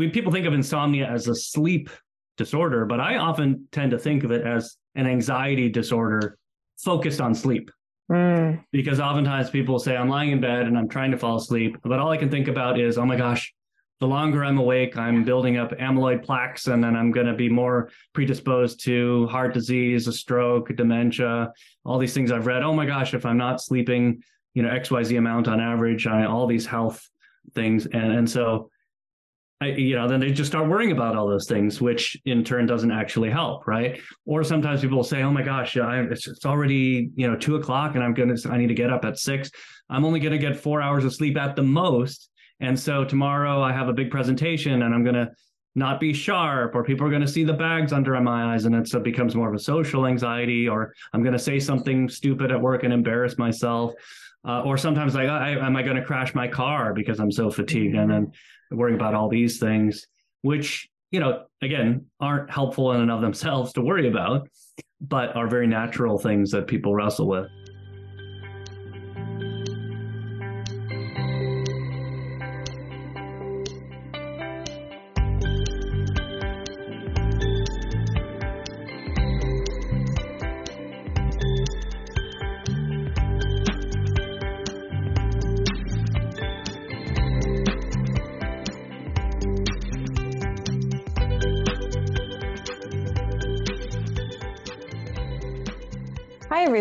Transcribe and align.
we 0.00 0.08
people 0.08 0.32
think 0.32 0.46
of 0.46 0.54
insomnia 0.54 1.06
as 1.06 1.28
a 1.28 1.34
sleep 1.34 1.90
disorder, 2.38 2.86
but 2.86 3.00
I 3.00 3.18
often 3.18 3.68
tend 3.70 3.90
to 3.90 3.98
think 3.98 4.24
of 4.24 4.30
it 4.30 4.46
as 4.46 4.78
an 4.94 5.06
anxiety 5.06 5.68
disorder 5.68 6.38
focused 6.78 7.20
on 7.20 7.34
sleep. 7.34 7.70
Mm. 8.10 8.64
Because 8.72 8.98
oftentimes 8.98 9.50
people 9.50 9.78
say, 9.78 9.94
I'm 9.94 10.08
lying 10.08 10.30
in 10.30 10.40
bed 10.40 10.62
and 10.66 10.78
I'm 10.78 10.88
trying 10.88 11.10
to 11.10 11.18
fall 11.18 11.36
asleep, 11.36 11.76
but 11.84 11.98
all 11.98 12.10
I 12.10 12.16
can 12.16 12.30
think 12.30 12.48
about 12.48 12.80
is, 12.80 12.96
oh 12.96 13.04
my 13.04 13.14
gosh, 13.14 13.52
the 14.00 14.06
longer 14.06 14.42
I'm 14.42 14.56
awake, 14.56 14.96
I'm 14.96 15.22
building 15.22 15.58
up 15.58 15.72
amyloid 15.72 16.24
plaques, 16.24 16.66
and 16.68 16.82
then 16.82 16.96
I'm 16.96 17.10
going 17.10 17.26
to 17.26 17.34
be 17.34 17.50
more 17.50 17.90
predisposed 18.14 18.82
to 18.84 19.26
heart 19.26 19.52
disease, 19.52 20.08
a 20.08 20.12
stroke, 20.14 20.74
dementia, 20.74 21.52
all 21.84 21.98
these 21.98 22.14
things 22.14 22.32
I've 22.32 22.46
read. 22.46 22.62
Oh 22.62 22.72
my 22.72 22.86
gosh, 22.86 23.12
if 23.12 23.26
I'm 23.26 23.36
not 23.36 23.60
sleeping, 23.60 24.22
you 24.54 24.62
know, 24.62 24.70
XYZ 24.70 25.18
amount 25.18 25.46
on 25.48 25.60
average, 25.60 26.06
I, 26.06 26.24
all 26.24 26.46
these 26.46 26.64
health 26.64 27.06
things. 27.54 27.84
And, 27.84 28.10
and 28.12 28.30
so 28.30 28.70
I, 29.62 29.66
you 29.66 29.94
know, 29.94 30.08
then 30.08 30.20
they 30.20 30.30
just 30.30 30.50
start 30.50 30.68
worrying 30.68 30.90
about 30.90 31.16
all 31.16 31.28
those 31.28 31.46
things, 31.46 31.82
which 31.82 32.16
in 32.24 32.42
turn 32.44 32.64
doesn't 32.64 32.90
actually 32.90 33.30
help, 33.30 33.66
right? 33.66 34.00
Or 34.24 34.42
sometimes 34.42 34.80
people 34.80 34.96
will 34.96 35.04
say, 35.04 35.22
"Oh 35.22 35.30
my 35.30 35.42
gosh, 35.42 35.76
I, 35.76 36.00
it's, 36.00 36.26
it's 36.26 36.46
already 36.46 37.10
you 37.14 37.28
know 37.28 37.36
two 37.36 37.56
o'clock, 37.56 37.94
and 37.94 38.02
I'm 38.02 38.14
gonna 38.14 38.36
I 38.48 38.56
need 38.56 38.68
to 38.68 38.74
get 38.74 38.90
up 38.90 39.04
at 39.04 39.18
six. 39.18 39.50
I'm 39.90 40.04
only 40.04 40.18
gonna 40.18 40.38
get 40.38 40.56
four 40.56 40.80
hours 40.80 41.04
of 41.04 41.14
sleep 41.14 41.36
at 41.36 41.56
the 41.56 41.62
most, 41.62 42.30
and 42.60 42.78
so 42.78 43.04
tomorrow 43.04 43.62
I 43.62 43.72
have 43.72 43.88
a 43.88 43.92
big 43.92 44.10
presentation, 44.10 44.82
and 44.82 44.94
I'm 44.94 45.04
gonna 45.04 45.28
not 45.74 46.00
be 46.00 46.14
sharp, 46.14 46.74
or 46.74 46.82
people 46.82 47.06
are 47.06 47.10
gonna 47.10 47.28
see 47.28 47.44
the 47.44 47.52
bags 47.52 47.92
under 47.92 48.18
my 48.20 48.54
eyes, 48.54 48.64
and 48.64 48.74
it 48.74 48.88
so 48.88 48.98
becomes 48.98 49.34
more 49.34 49.48
of 49.50 49.54
a 49.54 49.58
social 49.58 50.06
anxiety, 50.06 50.70
or 50.70 50.94
I'm 51.12 51.22
gonna 51.22 51.38
say 51.38 51.60
something 51.60 52.08
stupid 52.08 52.50
at 52.50 52.60
work 52.60 52.82
and 52.82 52.94
embarrass 52.94 53.36
myself." 53.36 53.92
Uh, 54.46 54.62
or 54.62 54.78
sometimes 54.78 55.14
like, 55.14 55.28
I, 55.28 55.50
am 55.50 55.76
I 55.76 55.82
going 55.82 55.96
to 55.96 56.04
crash 56.04 56.34
my 56.34 56.48
car 56.48 56.94
because 56.94 57.20
I'm 57.20 57.30
so 57.30 57.50
fatigued? 57.50 57.94
And 57.94 58.10
then 58.10 58.32
worrying 58.70 58.98
about 58.98 59.14
all 59.14 59.28
these 59.28 59.58
things, 59.58 60.06
which, 60.42 60.88
you 61.10 61.20
know, 61.20 61.44
again, 61.60 62.06
aren't 62.20 62.50
helpful 62.50 62.92
in 62.92 63.02
and 63.02 63.10
of 63.10 63.20
themselves 63.20 63.72
to 63.74 63.82
worry 63.82 64.08
about, 64.08 64.48
but 65.00 65.36
are 65.36 65.46
very 65.46 65.66
natural 65.66 66.18
things 66.18 66.50
that 66.52 66.66
people 66.66 66.94
wrestle 66.94 67.26
with. 67.26 67.48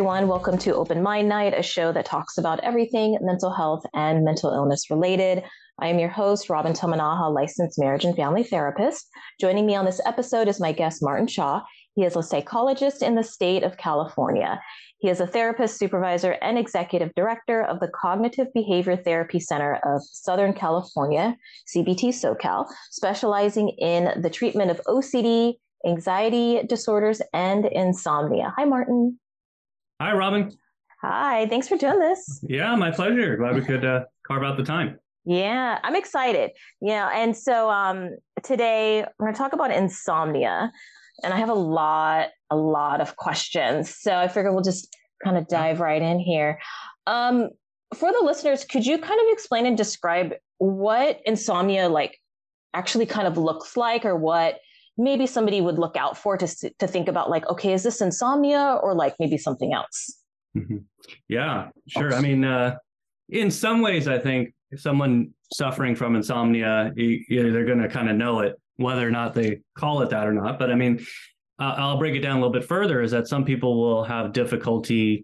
Everyone. 0.09 0.27
Welcome 0.27 0.57
to 0.57 0.73
Open 0.73 1.03
Mind 1.03 1.29
Night, 1.29 1.53
a 1.55 1.61
show 1.61 1.91
that 1.91 2.03
talks 2.03 2.39
about 2.39 2.59
everything 2.61 3.15
mental 3.21 3.53
health 3.53 3.85
and 3.93 4.25
mental 4.25 4.51
illness 4.51 4.89
related. 4.89 5.43
I 5.79 5.89
am 5.89 5.99
your 5.99 6.09
host, 6.09 6.49
Robyn 6.49 6.73
Tamanaha, 6.73 7.31
licensed 7.31 7.77
marriage 7.77 8.05
and 8.05 8.15
family 8.15 8.41
therapist. 8.41 9.07
Joining 9.39 9.67
me 9.67 9.75
on 9.75 9.85
this 9.85 10.01
episode 10.07 10.47
is 10.47 10.59
my 10.59 10.71
guest, 10.71 11.03
Martin 11.03 11.27
Hsia. 11.27 11.61
He 11.93 12.05
is 12.05 12.15
a 12.15 12.23
psychologist 12.23 13.03
in 13.03 13.13
the 13.13 13.23
state 13.23 13.61
of 13.61 13.77
California. 13.77 14.59
He 14.97 15.09
is 15.09 15.19
a 15.19 15.27
therapist, 15.27 15.77
supervisor, 15.77 16.37
and 16.41 16.57
executive 16.57 17.13
director 17.15 17.63
of 17.63 17.79
the 17.79 17.91
Cognitive 17.93 18.47
Behavior 18.55 18.97
Therapy 18.97 19.39
Center 19.39 19.79
of 19.85 20.01
Southern 20.03 20.53
California, 20.53 21.37
CBT 21.71 22.09
SoCal, 22.09 22.65
specializing 22.89 23.69
in 23.77 24.19
the 24.23 24.29
treatment 24.31 24.71
of 24.71 24.81
OCD, 24.87 25.53
anxiety 25.85 26.63
disorders, 26.67 27.21
and 27.31 27.65
insomnia. 27.67 28.55
Hi, 28.57 28.65
Martin. 28.65 29.19
Hi, 30.01 30.13
Robyn. 30.13 30.53
Hi, 31.01 31.45
thanks 31.47 31.67
for 31.67 31.75
doing 31.75 31.99
this. 31.99 32.39
Yeah, 32.47 32.73
my 32.77 32.89
pleasure. 32.89 33.35
Glad 33.35 33.55
we 33.55 33.61
could 33.61 33.83
uh, 33.83 34.05
carve 34.25 34.43
out 34.43 34.55
the 34.55 34.63
time. 34.63 34.97
Yeah, 35.25 35.77
I'm 35.83 35.97
excited. 35.97 36.51
Yeah, 36.79 37.09
and 37.13 37.35
so 37.35 37.69
um, 37.69 38.11
today 38.41 39.03
we're 39.17 39.25
going 39.25 39.33
to 39.33 39.37
talk 39.37 39.51
about 39.51 39.71
insomnia, 39.71 40.71
and 41.21 41.33
I 41.33 41.37
have 41.37 41.49
a 41.49 41.53
lot, 41.53 42.29
a 42.49 42.55
lot 42.55 43.01
of 43.01 43.17
questions. 43.17 43.93
So 43.93 44.15
I 44.15 44.29
figure 44.29 44.53
we'll 44.53 44.63
just 44.63 44.95
kind 45.21 45.35
of 45.35 45.49
dive 45.49 45.81
right 45.81 46.01
in 46.01 46.17
here. 46.17 46.61
Um, 47.05 47.49
for 47.93 48.13
the 48.13 48.21
listeners, 48.23 48.63
could 48.63 48.85
you 48.85 48.99
kind 48.99 49.19
of 49.19 49.25
explain 49.33 49.65
and 49.65 49.75
describe 49.75 50.33
what 50.59 51.19
insomnia 51.25 51.89
like 51.89 52.17
actually 52.73 53.05
kind 53.05 53.27
of 53.27 53.37
looks 53.37 53.75
like, 53.75 54.05
or 54.05 54.15
what 54.15 54.59
maybe 54.99 55.25
somebody 55.25 55.61
would 55.61 55.79
look 55.79 55.95
out 55.95 56.17
for 56.17 56.37
to 56.37 56.47
to 56.77 56.85
think 56.85 57.07
about 57.07 57.29
like 57.29 57.47
okay 57.47 57.73
is 57.73 57.81
this 57.83 58.01
insomnia 58.01 58.77
or 58.83 58.93
like 58.93 59.15
maybe 59.19 59.37
something 59.37 59.73
else? 59.73 60.17
Mm-hmm. 60.55 60.77
yeah 61.27 61.69
sure. 61.87 62.13
I 62.13 62.21
mean 62.21 62.43
uh, 62.43 62.75
in 63.29 63.49
some 63.49 63.81
ways 63.81 64.07
i 64.07 64.17
think 64.17 64.53
someone 64.75 65.31
suffering 65.53 65.95
from 65.95 66.15
insomnia 66.15 66.91
you, 66.95 67.23
you, 67.29 67.51
they're 67.51 67.65
going 67.65 67.81
to 67.81 67.87
kind 67.87 68.09
of 68.09 68.15
know 68.15 68.39
it 68.39 68.55
whether 68.77 69.07
or 69.07 69.11
not 69.11 69.33
they 69.33 69.59
call 69.75 70.01
it 70.01 70.09
that 70.09 70.27
or 70.27 70.33
not. 70.33 70.59
But 70.59 70.71
i 70.71 70.75
mean 70.75 70.99
uh, 71.59 71.75
i'll 71.77 71.97
break 71.97 72.15
it 72.15 72.19
down 72.19 72.37
a 72.37 72.39
little 72.41 72.53
bit 72.53 72.65
further 72.65 73.01
is 73.01 73.11
that 73.11 73.27
some 73.27 73.45
people 73.45 73.79
will 73.79 74.03
have 74.03 74.33
difficulty 74.33 75.23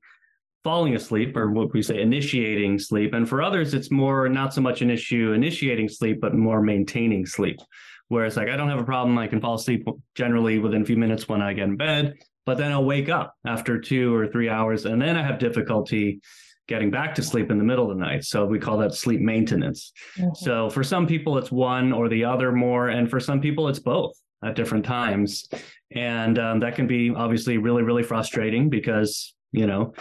falling 0.63 0.95
asleep 0.95 1.37
or 1.37 1.51
what 1.51 1.71
we 1.73 1.83
say 1.83 2.01
initiating 2.01 2.79
sleep. 2.79 3.13
And 3.13 3.27
for 3.27 3.41
others 3.41 3.73
it's 3.73 3.91
more 3.91 4.29
not 4.29 4.53
so 4.53 4.61
much 4.61 4.81
an 4.81 4.89
issue 4.89 5.33
initiating 5.33 5.89
sleep 5.89 6.21
but 6.21 6.33
more 6.33 6.61
maintaining 6.61 7.25
sleep 7.25 7.59
where 8.07 8.25
it's 8.25 8.37
like 8.37 8.49
I 8.49 8.55
don't 8.55 8.69
have 8.69 8.79
a 8.79 8.85
problem. 8.85 9.17
I 9.17 9.27
can 9.27 9.41
fall 9.41 9.55
asleep 9.55 9.87
generally 10.15 10.59
within 10.59 10.81
a 10.81 10.85
few 10.85 10.97
minutes 10.97 11.27
when 11.27 11.41
I 11.41 11.53
get 11.53 11.65
in 11.65 11.77
bed, 11.77 12.15
but 12.45 12.57
then 12.57 12.71
I'll 12.71 12.85
wake 12.85 13.09
up 13.09 13.35
after 13.45 13.79
two 13.79 14.13
or 14.13 14.27
three 14.27 14.49
hours, 14.49 14.85
and 14.85 15.01
then 15.01 15.15
I 15.15 15.23
have 15.23 15.39
difficulty 15.39 16.21
getting 16.67 16.89
back 16.89 17.13
to 17.15 17.21
sleep 17.21 17.51
in 17.51 17.57
the 17.57 17.63
middle 17.63 17.91
of 17.91 17.97
the 17.97 18.03
night. 18.03 18.23
So 18.23 18.45
we 18.45 18.57
call 18.57 18.77
that 18.79 18.93
sleep 18.93 19.21
maintenance. 19.21 19.93
Mm-hmm. 20.17 20.29
So 20.35 20.69
for 20.69 20.83
some 20.83 21.05
people, 21.05 21.37
it's 21.37 21.51
one 21.51 21.93
or 21.93 22.09
the 22.09 22.25
other 22.25 22.51
more, 22.51 22.89
and 22.89 23.09
for 23.09 23.19
some 23.19 23.39
people, 23.39 23.67
it's 23.67 23.79
both 23.79 24.13
at 24.43 24.55
different 24.55 24.85
times, 24.85 25.47
and 25.91 26.37
um, 26.39 26.59
that 26.59 26.75
can 26.75 26.87
be 26.87 27.11
obviously 27.15 27.57
really 27.57 27.83
really 27.83 28.03
frustrating 28.03 28.69
because 28.69 29.33
you 29.51 29.65
know 29.65 29.93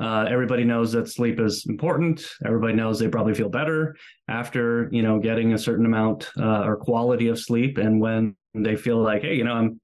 uh, 0.00 0.24
everybody 0.28 0.64
knows 0.64 0.92
that 0.92 1.08
sleep 1.08 1.38
is 1.38 1.66
important. 1.68 2.24
Everybody 2.46 2.72
knows 2.72 2.98
they 2.98 3.08
probably 3.08 3.34
feel 3.34 3.50
better 3.50 3.96
after 4.28 4.88
you 4.90 5.02
know 5.02 5.18
getting 5.18 5.52
a 5.52 5.58
certain 5.58 5.84
amount 5.84 6.30
uh, 6.38 6.62
or 6.64 6.76
quality 6.76 7.28
of 7.28 7.38
sleep. 7.38 7.76
And 7.76 8.00
when 8.00 8.34
they 8.54 8.76
feel 8.76 9.02
like, 9.02 9.22
hey, 9.22 9.34
you 9.34 9.44
know, 9.44 9.52
I'm 9.52 9.80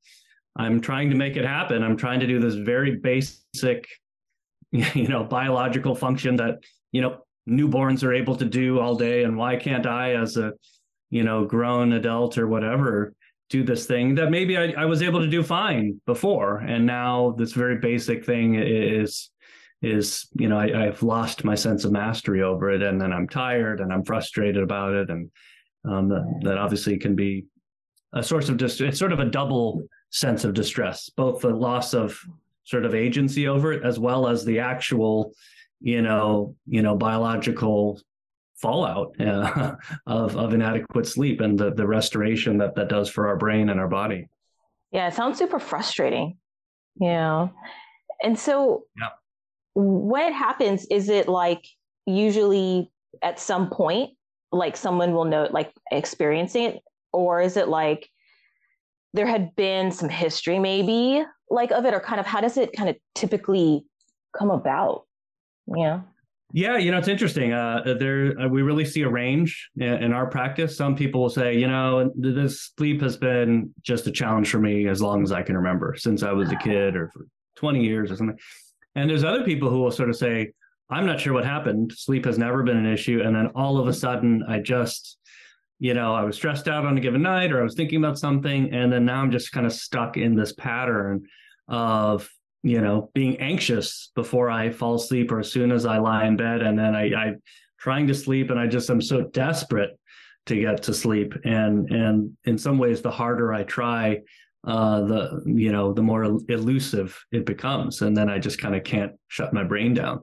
I'm 0.57 0.81
trying 0.81 1.11
to 1.11 1.17
make 1.17 1.37
it 1.37 1.45
happen. 1.45 1.83
I'm 1.83 1.99
trying 1.99 2.21
to 2.21 2.27
do 2.27 2.41
this 2.41 2.55
very 2.55 2.97
basic, 2.97 3.87
you 4.73 5.09
know, 5.09 5.23
biological 5.23 5.95
function 5.95 6.37
that 6.37 6.61
you 6.93 7.03
know 7.03 7.19
newborns 7.47 8.03
are 8.03 8.15
able 8.15 8.37
to 8.37 8.47
do 8.47 8.81
all 8.81 8.97
day. 8.97 9.25
And 9.25 9.37
why 9.37 9.57
can't 9.57 9.87
I, 9.87 10.15
as 10.15 10.39
a 10.39 10.55
you 11.11 11.25
know 11.25 11.45
grown 11.45 11.93
adult 11.93 12.39
or 12.39 12.49
whatever, 12.49 13.13
do 13.51 13.63
this 13.63 13.85
thing 13.85 14.15
that 14.15 14.31
maybe 14.31 14.57
I, 14.57 14.73
I 14.79 14.87
was 14.87 15.03
able 15.03 15.21
to 15.21 15.29
do 15.29 15.43
fine 15.43 16.01
before, 16.07 16.57
and 16.61 16.87
now 16.87 17.35
this 17.37 17.53
very 17.53 17.77
basic 17.77 18.25
thing 18.25 18.55
is 18.55 19.29
is 19.87 20.29
you 20.35 20.49
know 20.49 20.59
I, 20.59 20.85
have 20.87 21.03
lost 21.03 21.45
my 21.45 21.55
sense 21.55 21.85
of 21.85 21.93
mastery 21.93 22.43
over 22.43 22.71
it 22.71 22.83
and 22.83 23.01
then 23.01 23.13
i'm 23.13 23.29
tired 23.29 23.81
and 23.81 23.93
i'm 23.93 24.05
frustrated 24.05 24.63
about 24.63 24.95
it 24.95 25.11
and 25.11 25.31
um, 25.85 26.09
that, 26.09 26.41
that 26.43 26.59
obviously 26.59 26.99
can 26.99 27.15
be 27.15 27.47
a 28.13 28.23
source 28.23 28.49
of 28.49 28.57
distress 28.57 28.91
it's 28.91 28.99
sort 28.99 29.13
of 29.13 29.21
a 29.21 29.25
double 29.25 29.87
sense 30.11 30.45
of 30.45 30.55
distress 30.55 31.09
both 31.11 31.41
the 31.41 31.49
loss 31.49 31.95
of 31.95 32.19
sort 32.65 32.85
of 32.85 32.95
agency 32.95 33.47
over 33.49 33.73
it 33.73 33.85
as 33.85 33.99
well 33.99 34.27
as 34.27 34.45
the 34.45 34.59
actual 34.59 35.33
you 35.81 36.03
know 36.03 36.55
you 36.67 36.83
know 36.83 36.97
biological 36.97 38.01
fallout 38.57 39.15
uh, 39.21 39.75
of 40.07 40.37
of 40.37 40.55
inadequate 40.55 41.07
sleep 41.07 41.41
and 41.41 41.59
the 41.59 41.73
the 41.75 41.87
restoration 41.87 42.59
that 42.59 42.75
that 42.75 42.89
does 42.89 43.09
for 43.09 43.29
our 43.29 43.37
brain 43.37 43.69
and 43.69 43.79
our 43.79 43.89
body 43.89 44.29
yeah 44.91 45.09
it 45.09 45.15
sounds 45.15 45.39
super 45.39 45.59
frustrating 45.59 46.39
Yeah. 46.99 47.49
and 48.23 48.39
so 48.39 48.85
yeah 48.99 49.09
when 49.77 50.25
it 50.25 50.33
happens, 50.33 50.87
is 50.87 51.11
it 51.11 51.29
like 51.29 51.69
usually 52.07 52.91
at 53.23 53.39
some 53.39 53.69
point, 53.69 54.11
like 54.51 54.75
someone 54.75 55.13
will 55.13 55.27
know, 55.27 55.49
like 55.51 55.71
experiencing 55.93 56.65
it, 56.65 56.83
or 57.13 57.43
is 57.43 57.59
it 57.59 57.69
like 57.69 58.09
there 59.13 59.27
had 59.27 59.55
been 59.55 59.93
some 59.93 60.09
history 60.09 60.59
maybe 60.59 61.23
like 61.51 61.73
of 61.73 61.85
it, 61.85 61.93
or 61.93 62.01
kind 62.01 62.19
of 62.19 62.27
how 62.27 62.41
does 62.41 62.57
it 62.57 62.73
kind 62.75 62.89
of 62.89 62.97
typically 63.15 63.85
come 64.37 64.51
about? 64.51 65.05
Yeah. 65.77 66.01
Yeah, 66.53 66.79
you 66.79 66.91
know, 66.91 66.99
it's 66.99 67.09
interesting. 67.09 67.53
Uh, 67.53 67.97
there, 67.99 68.33
uh, 68.41 68.49
we 68.49 68.63
really 68.63 68.85
see 68.85 69.03
a 69.03 69.09
range 69.11 69.69
in, 69.77 69.95
in, 69.95 70.13
our 70.13 70.27
practice. 70.27 70.77
Some 70.77 70.95
people 70.95 71.21
will 71.21 71.29
say, 71.29 71.59
you 71.59 71.67
know, 71.67 72.11
this 72.15 72.73
sleep 72.77 73.03
has 73.03 73.17
been 73.17 73.75
just 73.83 74.07
a 74.07 74.13
challenge 74.13 74.49
for 74.49 74.61
me 74.61 74.87
as 74.89 75.03
long 75.03 75.25
as 75.25 75.33
I 75.33 75.43
can 75.43 75.57
remember, 75.57 75.97
since 75.99 76.23
I 76.23 76.31
was 76.33 76.53
a 76.53 76.57
kid, 76.57 76.95
or 76.95 77.11
for 77.13 77.27
20 77.57 77.83
years 77.85 78.13
or 78.13 78.17
something. 78.17 78.39
And 78.97 79.09
there's 79.09 79.25
other 79.25 79.45
people 79.45 79.71
who 79.71 79.81
will 79.81 79.93
sort 79.93 80.09
of 80.09 80.17
say, 80.17 80.53
I'm 80.91 81.07
not 81.07 81.21
sure 81.21 81.33
what 81.33 81.45
happened. 81.45 81.93
Sleep 81.93 82.25
has 82.25 82.39
never 82.39 82.63
been 82.63 82.77
an 82.77 82.93
issue. 82.93 83.23
And 83.25 83.37
then 83.37 83.49
all 83.55 83.79
of 83.79 83.87
a 83.87 83.93
sudden, 83.93 84.43
I 84.49 84.61
just, 84.61 85.19
you 85.79 85.95
know, 85.95 86.15
I 86.15 86.23
was 86.23 86.37
stressed 86.37 86.67
out 86.67 86.87
on 86.87 86.97
a 86.97 87.01
given 87.01 87.23
night 87.23 87.53
or 87.53 87.61
I 87.61 87.65
was 87.65 87.75
thinking 87.75 87.99
about 87.99 88.19
something. 88.19 88.73
And 88.73 88.93
then 88.93 89.05
now 89.05 89.21
I'm 89.21 89.31
just 89.31 89.53
kind 89.53 89.67
of 89.67 89.73
stuck 89.73 90.17
in 90.17 90.35
this 90.35 90.53
pattern 90.55 91.27
of, 91.69 92.29
you 92.63 92.81
know, 92.81 93.11
being 93.15 93.39
anxious 93.39 94.11
before 94.15 94.49
I 94.49 94.71
fall 94.71 94.95
asleep 94.95 95.31
or 95.31 95.41
as 95.41 95.53
soon 95.53 95.73
as 95.73 95.85
I 95.85 95.99
lie 95.99 96.27
in 96.27 96.37
bed. 96.37 96.63
And 96.63 96.79
then 96.79 96.95
I, 96.95 97.05
I 97.15 97.35
trying 97.79 98.07
to 98.07 98.15
sleep 98.15 98.51
and 98.51 98.59
I 98.59 98.67
just 98.67 98.89
am 98.89 99.03
so 99.03 99.23
desperate 99.23 99.99
to 100.47 100.57
get 100.57 100.85
to 100.85 100.95
sleep. 100.95 101.35
And 101.45 101.91
and 101.91 102.37
in 102.45 102.57
some 102.57 102.79
ways, 102.79 103.03
the 103.03 103.11
harder 103.11 103.53
I 103.53 103.65
try, 103.65 104.21
uh, 104.67 105.01
the 105.03 105.43
you 105.47 105.73
know, 105.73 105.93
the 105.93 106.03
more 106.03 106.25
elusive 106.25 107.19
it 107.33 107.47
becomes. 107.47 108.03
And 108.03 108.17
then 108.17 108.29
I 108.29 108.39
just 108.39 108.61
kind 108.61 108.75
of 108.75 108.85
can't 108.85 109.13
shut 109.29 109.53
my 109.53 109.65
brain 109.65 109.95
down. 109.95 110.23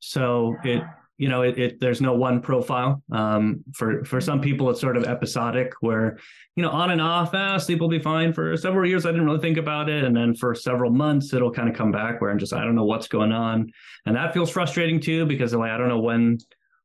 So 0.00 0.56
it 0.64 0.82
you 1.16 1.28
know, 1.28 1.42
it, 1.42 1.58
it, 1.58 1.80
there's 1.80 2.00
no 2.00 2.12
one 2.14 2.40
profile. 2.40 3.00
Um, 3.12 3.62
for 3.72 4.04
for 4.04 4.20
some 4.20 4.40
people, 4.40 4.68
it's 4.70 4.80
sort 4.80 4.96
of 4.96 5.04
episodic, 5.04 5.72
where 5.80 6.18
you 6.56 6.62
know, 6.62 6.70
on 6.70 6.90
and 6.90 7.00
off, 7.00 7.30
ah, 7.34 7.56
sleep 7.56 7.80
will 7.80 7.88
be 7.88 8.00
fine. 8.00 8.32
For 8.32 8.56
several 8.56 8.88
years, 8.88 9.06
I 9.06 9.12
didn't 9.12 9.26
really 9.26 9.40
think 9.40 9.56
about 9.56 9.88
it, 9.88 10.02
and 10.02 10.16
then 10.16 10.34
for 10.34 10.54
several 10.56 10.90
months, 10.90 11.32
it'll 11.32 11.52
kind 11.52 11.68
of 11.68 11.76
come 11.76 11.92
back 11.92 12.20
where 12.20 12.30
I'm 12.30 12.38
just 12.38 12.52
I 12.52 12.64
don't 12.64 12.74
know 12.74 12.84
what's 12.84 13.06
going 13.06 13.30
on, 13.30 13.70
and 14.06 14.16
that 14.16 14.34
feels 14.34 14.50
frustrating 14.50 15.00
too 15.00 15.24
because 15.24 15.54
like 15.54 15.70
I 15.70 15.78
don't 15.78 15.88
know 15.88 16.00
when 16.00 16.38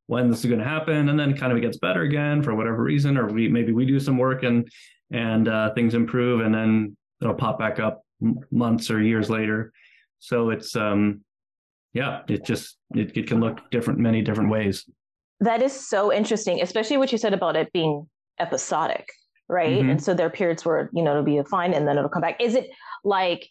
when 0.06 0.30
this 0.30 0.40
is 0.40 0.46
going 0.46 0.60
to 0.60 0.64
happen, 0.64 1.08
and 1.08 1.18
then 1.18 1.36
kind 1.36 1.50
of 1.50 1.58
it 1.58 1.62
gets 1.62 1.78
better 1.78 2.02
again 2.02 2.40
for 2.40 2.54
whatever 2.54 2.84
reason, 2.84 3.18
or 3.18 3.26
we 3.26 3.48
maybe 3.48 3.72
we 3.72 3.84
do 3.84 3.98
some 3.98 4.16
work 4.16 4.44
and 4.44 4.70
and 5.10 5.48
uh, 5.48 5.74
things 5.74 5.94
improve, 5.94 6.40
and 6.40 6.54
then 6.54 6.96
it'll 7.20 7.34
pop 7.34 7.58
back 7.58 7.78
up 7.78 8.04
months 8.50 8.90
or 8.90 9.02
years 9.02 9.30
later. 9.30 9.72
So 10.18 10.50
it's 10.50 10.76
um 10.76 11.22
yeah, 11.92 12.22
it 12.28 12.44
just 12.44 12.76
it, 12.94 13.16
it 13.16 13.26
can 13.26 13.40
look 13.40 13.70
different 13.70 13.98
many 13.98 14.22
different 14.22 14.50
ways. 14.50 14.88
That 15.40 15.62
is 15.62 15.72
so 15.72 16.12
interesting, 16.12 16.60
especially 16.60 16.98
what 16.98 17.12
you 17.12 17.18
said 17.18 17.32
about 17.32 17.56
it 17.56 17.72
being 17.72 18.08
episodic, 18.38 19.08
right? 19.48 19.80
Mm-hmm. 19.80 19.90
And 19.90 20.02
so 20.02 20.14
there 20.14 20.26
are 20.26 20.30
periods 20.30 20.64
where 20.64 20.90
you 20.92 21.02
know 21.02 21.12
it'll 21.12 21.22
be 21.22 21.40
fine 21.50 21.72
and 21.72 21.86
then 21.88 21.96
it'll 21.96 22.10
come 22.10 22.22
back. 22.22 22.40
Is 22.40 22.54
it 22.54 22.68
like 23.04 23.48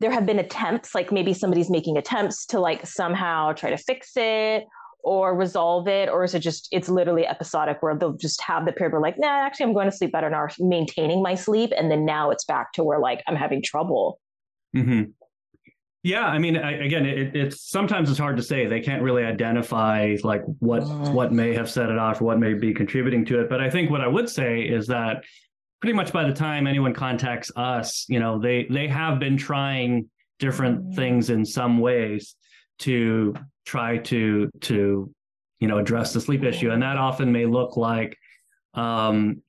there 0.00 0.10
have 0.10 0.26
been 0.26 0.38
attempts, 0.38 0.94
like 0.94 1.12
maybe 1.12 1.34
somebody's 1.34 1.70
making 1.70 1.96
attempts 1.96 2.46
to 2.46 2.60
like 2.60 2.86
somehow 2.86 3.52
try 3.52 3.70
to 3.70 3.76
fix 3.76 4.12
it 4.16 4.64
or 5.04 5.34
resolve 5.34 5.88
it, 5.88 6.08
or 6.08 6.24
is 6.24 6.34
it 6.34 6.40
just 6.40 6.68
it's 6.72 6.88
literally 6.88 7.26
episodic 7.26 7.78
where 7.80 7.96
they'll 7.96 8.12
just 8.12 8.40
have 8.42 8.66
the 8.66 8.72
period 8.72 8.92
where 8.92 9.00
like, 9.00 9.18
nah, 9.18 9.28
actually 9.28 9.64
I'm 9.64 9.72
going 9.72 9.90
to 9.90 9.96
sleep 9.96 10.12
better 10.12 10.28
now, 10.28 10.46
maintaining 10.58 11.22
my 11.22 11.34
sleep, 11.34 11.72
and 11.76 11.90
then 11.90 12.04
now 12.04 12.30
it's 12.30 12.44
back 12.44 12.72
to 12.74 12.84
where 12.84 12.98
like 12.98 13.22
I'm 13.26 13.36
having 13.36 13.62
trouble. 13.62 14.20
Mm-hmm. 14.76 15.10
Yeah, 16.04 16.26
I 16.26 16.38
mean, 16.38 16.56
I, 16.56 16.72
again, 16.72 17.06
it, 17.06 17.34
it's 17.34 17.68
sometimes 17.68 18.08
it's 18.08 18.18
hard 18.18 18.36
to 18.36 18.42
say. 18.42 18.66
They 18.66 18.80
can't 18.80 19.02
really 19.02 19.24
identify 19.24 20.16
like 20.22 20.42
what 20.60 20.82
mm. 20.82 21.12
what 21.12 21.32
may 21.32 21.54
have 21.54 21.70
set 21.70 21.90
it 21.90 21.98
off, 21.98 22.20
what 22.20 22.38
may 22.38 22.54
be 22.54 22.72
contributing 22.72 23.24
to 23.26 23.40
it. 23.40 23.48
But 23.48 23.60
I 23.60 23.68
think 23.68 23.90
what 23.90 24.00
I 24.00 24.06
would 24.06 24.28
say 24.28 24.62
is 24.62 24.86
that 24.86 25.24
pretty 25.80 25.94
much 25.94 26.12
by 26.12 26.24
the 26.24 26.32
time 26.32 26.66
anyone 26.66 26.94
contacts 26.94 27.50
us, 27.56 28.06
you 28.08 28.20
know, 28.20 28.38
they 28.38 28.66
they 28.70 28.88
have 28.88 29.18
been 29.18 29.36
trying 29.36 30.08
different 30.38 30.90
mm. 30.90 30.94
things 30.94 31.30
in 31.30 31.44
some 31.44 31.78
ways 31.78 32.36
to 32.80 33.34
try 33.66 33.98
to 33.98 34.50
to 34.60 35.12
you 35.60 35.68
know 35.68 35.78
address 35.78 36.12
the 36.12 36.20
sleep 36.20 36.44
issue, 36.44 36.70
and 36.70 36.82
that 36.82 36.96
often 36.96 37.32
may 37.32 37.46
look 37.46 37.76
like 37.76 38.16
um, 38.74 39.42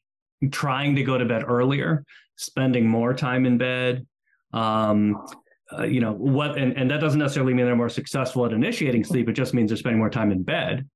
trying 0.51 0.95
to 0.95 1.03
go 1.03 1.17
to 1.17 1.25
bed 1.25 1.43
earlier, 1.47 2.03
spending 2.35 2.87
more 2.87 3.13
time 3.13 3.45
in 3.45 3.57
bed. 3.57 4.05
Um, 4.53 5.25
uh, 5.71 5.83
you 5.83 6.01
know 6.01 6.13
what 6.13 6.57
and, 6.57 6.75
and 6.75 6.89
that 6.89 6.99
doesn't 6.99 7.19
necessarily 7.19 7.53
mean 7.53 7.65
they're 7.65 7.75
more 7.75 7.89
successful 7.89 8.45
at 8.45 8.53
initiating 8.53 9.03
sleep. 9.03 9.29
It 9.29 9.33
just 9.33 9.53
means 9.53 9.69
they're 9.69 9.77
spending 9.77 9.99
more 9.99 10.09
time 10.09 10.31
in 10.31 10.43
bed. 10.43 10.87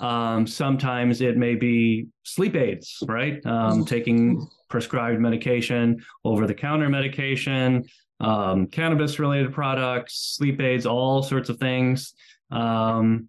Um, 0.00 0.46
sometimes 0.46 1.20
it 1.20 1.36
may 1.36 1.54
be 1.54 2.08
sleep 2.24 2.54
aids 2.56 2.98
right? 3.06 3.44
Um, 3.46 3.84
taking 3.84 4.46
prescribed 4.68 5.20
medication 5.20 6.04
over 6.24 6.46
the 6.46 6.54
counter 6.54 6.88
medication 6.88 7.84
um, 8.20 8.66
cannabis 8.66 9.18
related 9.18 9.52
products 9.52 10.34
sleep 10.36 10.60
aids 10.60 10.86
all 10.86 11.22
sorts 11.22 11.48
of 11.48 11.58
things. 11.58 12.14
Um, 12.50 13.28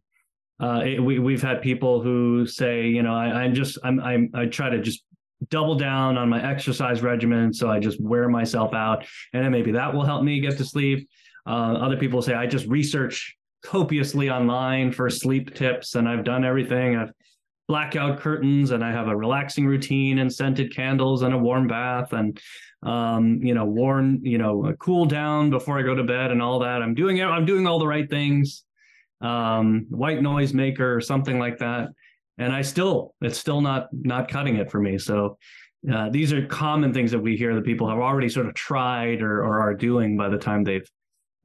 uh, 0.59 0.81
it, 0.85 0.99
we, 0.99 1.19
we've 1.19 1.41
had 1.41 1.61
people 1.61 2.01
who 2.01 2.47
say 2.47 2.87
you 2.87 3.03
know 3.03 3.13
I, 3.13 3.25
i'm 3.25 3.53
just 3.53 3.77
i'm, 3.83 3.99
I'm 3.99 4.31
i 4.33 4.47
try 4.47 4.69
to 4.69 4.81
just 4.81 5.03
double 5.49 5.75
down 5.75 6.17
on 6.17 6.29
my 6.29 6.43
exercise 6.43 7.03
regimen 7.03 7.53
so 7.53 7.69
i 7.69 7.79
just 7.79 8.01
wear 8.01 8.27
myself 8.27 8.73
out 8.73 9.05
and 9.33 9.43
then 9.43 9.51
maybe 9.51 9.71
that 9.73 9.93
will 9.93 10.03
help 10.03 10.23
me 10.23 10.39
get 10.39 10.57
to 10.57 10.65
sleep. 10.65 11.07
Uh, 11.45 11.73
other 11.75 11.95
people 11.95 12.21
say 12.21 12.33
i 12.33 12.47
just 12.47 12.65
research 12.65 13.35
copiously 13.61 14.29
online 14.29 14.91
for 14.91 15.09
sleep 15.09 15.53
tips 15.53 15.95
and 15.95 16.09
i've 16.09 16.23
done 16.23 16.43
everything. 16.43 16.95
I've 16.95 17.11
blackout 17.67 18.19
curtains 18.19 18.71
and 18.71 18.83
i 18.83 18.91
have 18.91 19.07
a 19.07 19.15
relaxing 19.15 19.65
routine 19.65 20.19
and 20.19 20.33
scented 20.33 20.73
candles 20.75 21.21
and 21.23 21.33
a 21.33 21.37
warm 21.37 21.67
bath 21.67 22.13
and 22.13 22.39
um, 22.83 23.39
you 23.41 23.53
know 23.53 23.65
warm 23.65 24.19
you 24.23 24.37
know 24.37 24.73
cool 24.79 25.05
down 25.05 25.49
before 25.49 25.79
i 25.79 25.81
go 25.81 25.95
to 25.95 26.03
bed 26.03 26.31
and 26.31 26.41
all 26.41 26.59
that 26.59 26.81
i'm 26.81 26.93
doing 26.93 27.21
i'm 27.21 27.45
doing 27.45 27.67
all 27.67 27.79
the 27.79 27.87
right 27.87 28.09
things 28.09 28.63
um, 29.19 29.87
white 29.89 30.21
noise 30.21 30.53
maker 30.53 30.95
or 30.95 31.01
something 31.01 31.39
like 31.39 31.57
that 31.57 31.89
and 32.37 32.53
I 32.53 32.61
still 32.61 33.15
it's 33.21 33.37
still 33.37 33.61
not 33.61 33.89
not 33.91 34.29
cutting 34.29 34.57
it 34.57 34.71
for 34.71 34.79
me. 34.79 34.97
So 34.97 35.37
uh, 35.91 36.09
these 36.09 36.33
are 36.33 36.45
common 36.45 36.93
things 36.93 37.11
that 37.11 37.19
we 37.19 37.35
hear 37.35 37.55
that 37.55 37.65
people 37.65 37.87
have 37.89 37.99
already 37.99 38.29
sort 38.29 38.47
of 38.47 38.53
tried 38.53 39.21
or, 39.21 39.43
or 39.43 39.59
are 39.59 39.73
doing 39.73 40.17
by 40.17 40.29
the 40.29 40.37
time 40.37 40.63
they've 40.63 40.89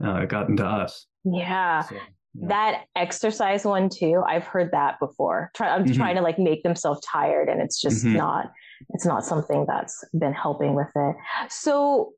uh, 0.05 0.25
gotten 0.25 0.57
to 0.57 0.67
us. 0.67 1.07
Yeah. 1.25 1.83
So, 1.83 1.97
yeah. 2.34 2.49
That 2.49 2.84
exercise 2.96 3.64
one 3.64 3.88
too, 3.88 4.23
I've 4.26 4.44
heard 4.44 4.70
that 4.73 4.99
before. 4.99 5.50
Try, 5.55 5.69
I'm 5.69 5.84
mm-hmm. 5.84 5.94
trying 5.94 6.17
to 6.17 6.23
like 6.23 6.38
make 6.38 6.62
themselves 6.62 7.00
tired, 7.00 7.49
and 7.49 7.61
it's 7.61 7.81
just 7.81 8.05
mm-hmm. 8.05 8.17
not. 8.17 8.52
It's 8.90 9.05
not 9.05 9.25
something 9.25 9.67
that's 9.69 10.02
been 10.19 10.32
helping 10.32 10.75
with 10.75 10.90
it. 10.96 11.17
So, 11.50 12.12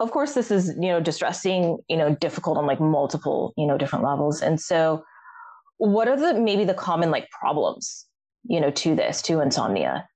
of 0.00 0.10
course, 0.10 0.34
this 0.34 0.50
is 0.50 0.68
you 0.80 0.88
know 0.88 1.00
distressing, 1.00 1.78
you 1.88 1.96
know, 1.96 2.14
difficult 2.14 2.56
on 2.56 2.66
like 2.66 2.80
multiple 2.80 3.52
you 3.56 3.66
know 3.66 3.76
different 3.76 4.04
levels, 4.04 4.40
and 4.40 4.60
so 4.60 5.04
what 5.82 6.06
are 6.06 6.16
the 6.16 6.38
maybe 6.38 6.64
the 6.64 6.74
common 6.74 7.10
like 7.10 7.28
problems 7.30 8.06
you 8.44 8.60
know 8.60 8.70
to 8.70 8.94
this 8.94 9.20
to 9.22 9.40
insomnia 9.40 10.08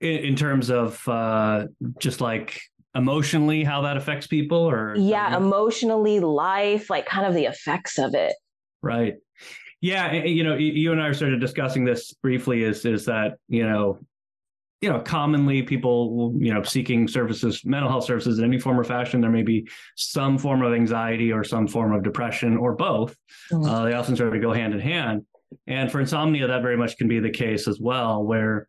in, 0.00 0.16
in 0.18 0.36
terms 0.36 0.70
of 0.70 1.06
uh 1.08 1.66
just 1.98 2.20
like 2.20 2.60
emotionally 2.94 3.64
how 3.64 3.82
that 3.82 3.96
affects 3.96 4.26
people 4.26 4.58
or 4.58 4.94
yeah 4.96 5.36
emotionally 5.36 6.20
life 6.20 6.88
like 6.90 7.06
kind 7.06 7.26
of 7.26 7.34
the 7.34 7.44
effects 7.44 7.98
of 7.98 8.14
it 8.14 8.34
right 8.82 9.14
yeah 9.80 10.12
you 10.12 10.44
know 10.44 10.54
you 10.54 10.92
and 10.92 11.02
i 11.02 11.10
started 11.12 11.40
discussing 11.40 11.84
this 11.84 12.12
briefly 12.14 12.62
is 12.62 12.84
is 12.84 13.04
that 13.04 13.36
you 13.48 13.66
know 13.66 13.98
you 14.84 14.90
know, 14.90 15.00
commonly 15.00 15.62
people, 15.62 16.34
you 16.36 16.52
know, 16.52 16.62
seeking 16.62 17.08
services, 17.08 17.64
mental 17.64 17.88
health 17.88 18.04
services 18.04 18.38
in 18.38 18.44
any 18.44 18.58
form 18.58 18.78
or 18.78 18.84
fashion, 18.84 19.22
there 19.22 19.30
may 19.30 19.42
be 19.42 19.66
some 19.96 20.36
form 20.36 20.60
of 20.60 20.74
anxiety 20.74 21.32
or 21.32 21.42
some 21.42 21.66
form 21.66 21.94
of 21.94 22.02
depression 22.02 22.58
or 22.58 22.74
both. 22.74 23.16
Mm-hmm. 23.50 23.64
Uh, 23.64 23.84
they 23.84 23.94
often 23.94 24.14
sort 24.14 24.36
of 24.36 24.42
go 24.42 24.52
hand 24.52 24.74
in 24.74 24.80
hand. 24.80 25.24
And 25.66 25.90
for 25.90 26.00
insomnia, 26.00 26.46
that 26.48 26.60
very 26.60 26.76
much 26.76 26.98
can 26.98 27.08
be 27.08 27.18
the 27.18 27.30
case 27.30 27.66
as 27.66 27.80
well, 27.80 28.22
where 28.22 28.68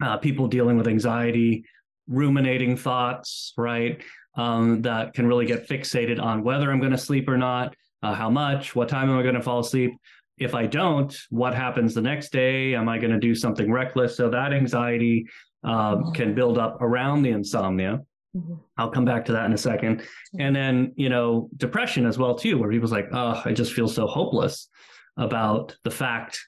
uh, 0.00 0.16
people 0.18 0.46
dealing 0.46 0.76
with 0.76 0.86
anxiety, 0.86 1.64
ruminating 2.12 2.76
thoughts, 2.76 3.52
right, 3.56 4.02
um, 4.36 4.82
that 4.82 5.14
can 5.14 5.26
really 5.26 5.46
get 5.46 5.68
fixated 5.68 6.20
on 6.20 6.44
whether 6.44 6.70
I'm 6.70 6.80
going 6.80 6.92
to 6.92 6.98
sleep 6.98 7.28
or 7.28 7.36
not, 7.36 7.74
uh, 8.02 8.14
how 8.14 8.30
much, 8.30 8.74
what 8.76 8.88
time 8.88 9.10
am 9.10 9.18
I 9.18 9.22
going 9.22 9.34
to 9.34 9.42
fall 9.42 9.60
asleep, 9.60 9.92
if 10.38 10.54
I 10.54 10.66
don't, 10.66 11.16
what 11.30 11.54
happens 11.54 11.94
the 11.94 12.02
next 12.02 12.32
day? 12.32 12.74
Am 12.74 12.88
I 12.88 12.98
going 12.98 13.12
to 13.12 13.18
do 13.18 13.34
something 13.34 13.70
reckless? 13.70 14.16
So 14.16 14.30
that 14.30 14.52
anxiety 14.52 15.26
uh, 15.64 16.10
can 16.12 16.34
build 16.34 16.58
up 16.58 16.80
around 16.80 17.22
the 17.22 17.30
insomnia. 17.30 18.00
Mm-hmm. 18.36 18.54
I'll 18.78 18.90
come 18.90 19.04
back 19.04 19.24
to 19.26 19.32
that 19.32 19.44
in 19.46 19.52
a 19.52 19.58
second. 19.58 20.02
And 20.38 20.56
then, 20.56 20.94
you 20.96 21.10
know, 21.10 21.48
depression 21.56 22.06
as 22.06 22.18
well 22.18 22.34
too, 22.34 22.58
where 22.58 22.70
people's 22.70 22.92
like, 22.92 23.08
oh, 23.12 23.42
I 23.44 23.52
just 23.52 23.72
feel 23.72 23.88
so 23.88 24.06
hopeless 24.06 24.68
about 25.16 25.76
the 25.84 25.90
fact 25.90 26.40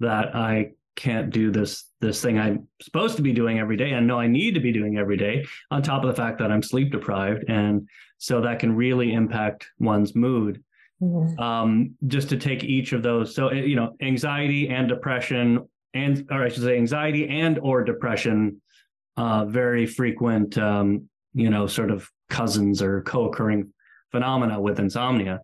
that 0.00 0.34
I 0.34 0.70
can't 0.96 1.30
do 1.30 1.50
this 1.50 1.88
this 2.00 2.20
thing 2.20 2.38
I'm 2.38 2.68
supposed 2.82 3.16
to 3.16 3.22
be 3.22 3.32
doing 3.32 3.58
every 3.58 3.76
day 3.76 3.92
and 3.92 4.06
know 4.06 4.18
I 4.18 4.26
need 4.26 4.54
to 4.54 4.60
be 4.60 4.72
doing 4.72 4.98
every 4.98 5.16
day 5.16 5.46
on 5.70 5.82
top 5.82 6.04
of 6.04 6.10
the 6.10 6.16
fact 6.16 6.38
that 6.38 6.50
I'm 6.50 6.62
sleep 6.62 6.92
deprived 6.92 7.44
and 7.48 7.88
so 8.18 8.40
that 8.42 8.58
can 8.58 8.76
really 8.76 9.12
impact 9.12 9.68
one's 9.78 10.14
mood 10.14 10.62
Mm-hmm. 11.02 11.42
Um, 11.42 11.94
just 12.06 12.28
to 12.28 12.36
take 12.36 12.62
each 12.62 12.92
of 12.92 13.02
those. 13.02 13.34
So, 13.34 13.52
you 13.52 13.74
know, 13.74 13.96
anxiety 14.00 14.68
and 14.68 14.88
depression, 14.88 15.68
and 15.94 16.24
or 16.30 16.44
I 16.44 16.48
should 16.48 16.62
say, 16.62 16.76
anxiety 16.76 17.28
and 17.28 17.58
or 17.58 17.82
depression, 17.82 18.62
uh, 19.16 19.44
very 19.46 19.84
frequent, 19.84 20.56
um, 20.58 21.08
you 21.34 21.50
know, 21.50 21.66
sort 21.66 21.90
of 21.90 22.08
cousins 22.30 22.80
or 22.80 23.02
co-occurring 23.02 23.72
phenomena 24.12 24.60
with 24.60 24.78
insomnia. 24.78 25.40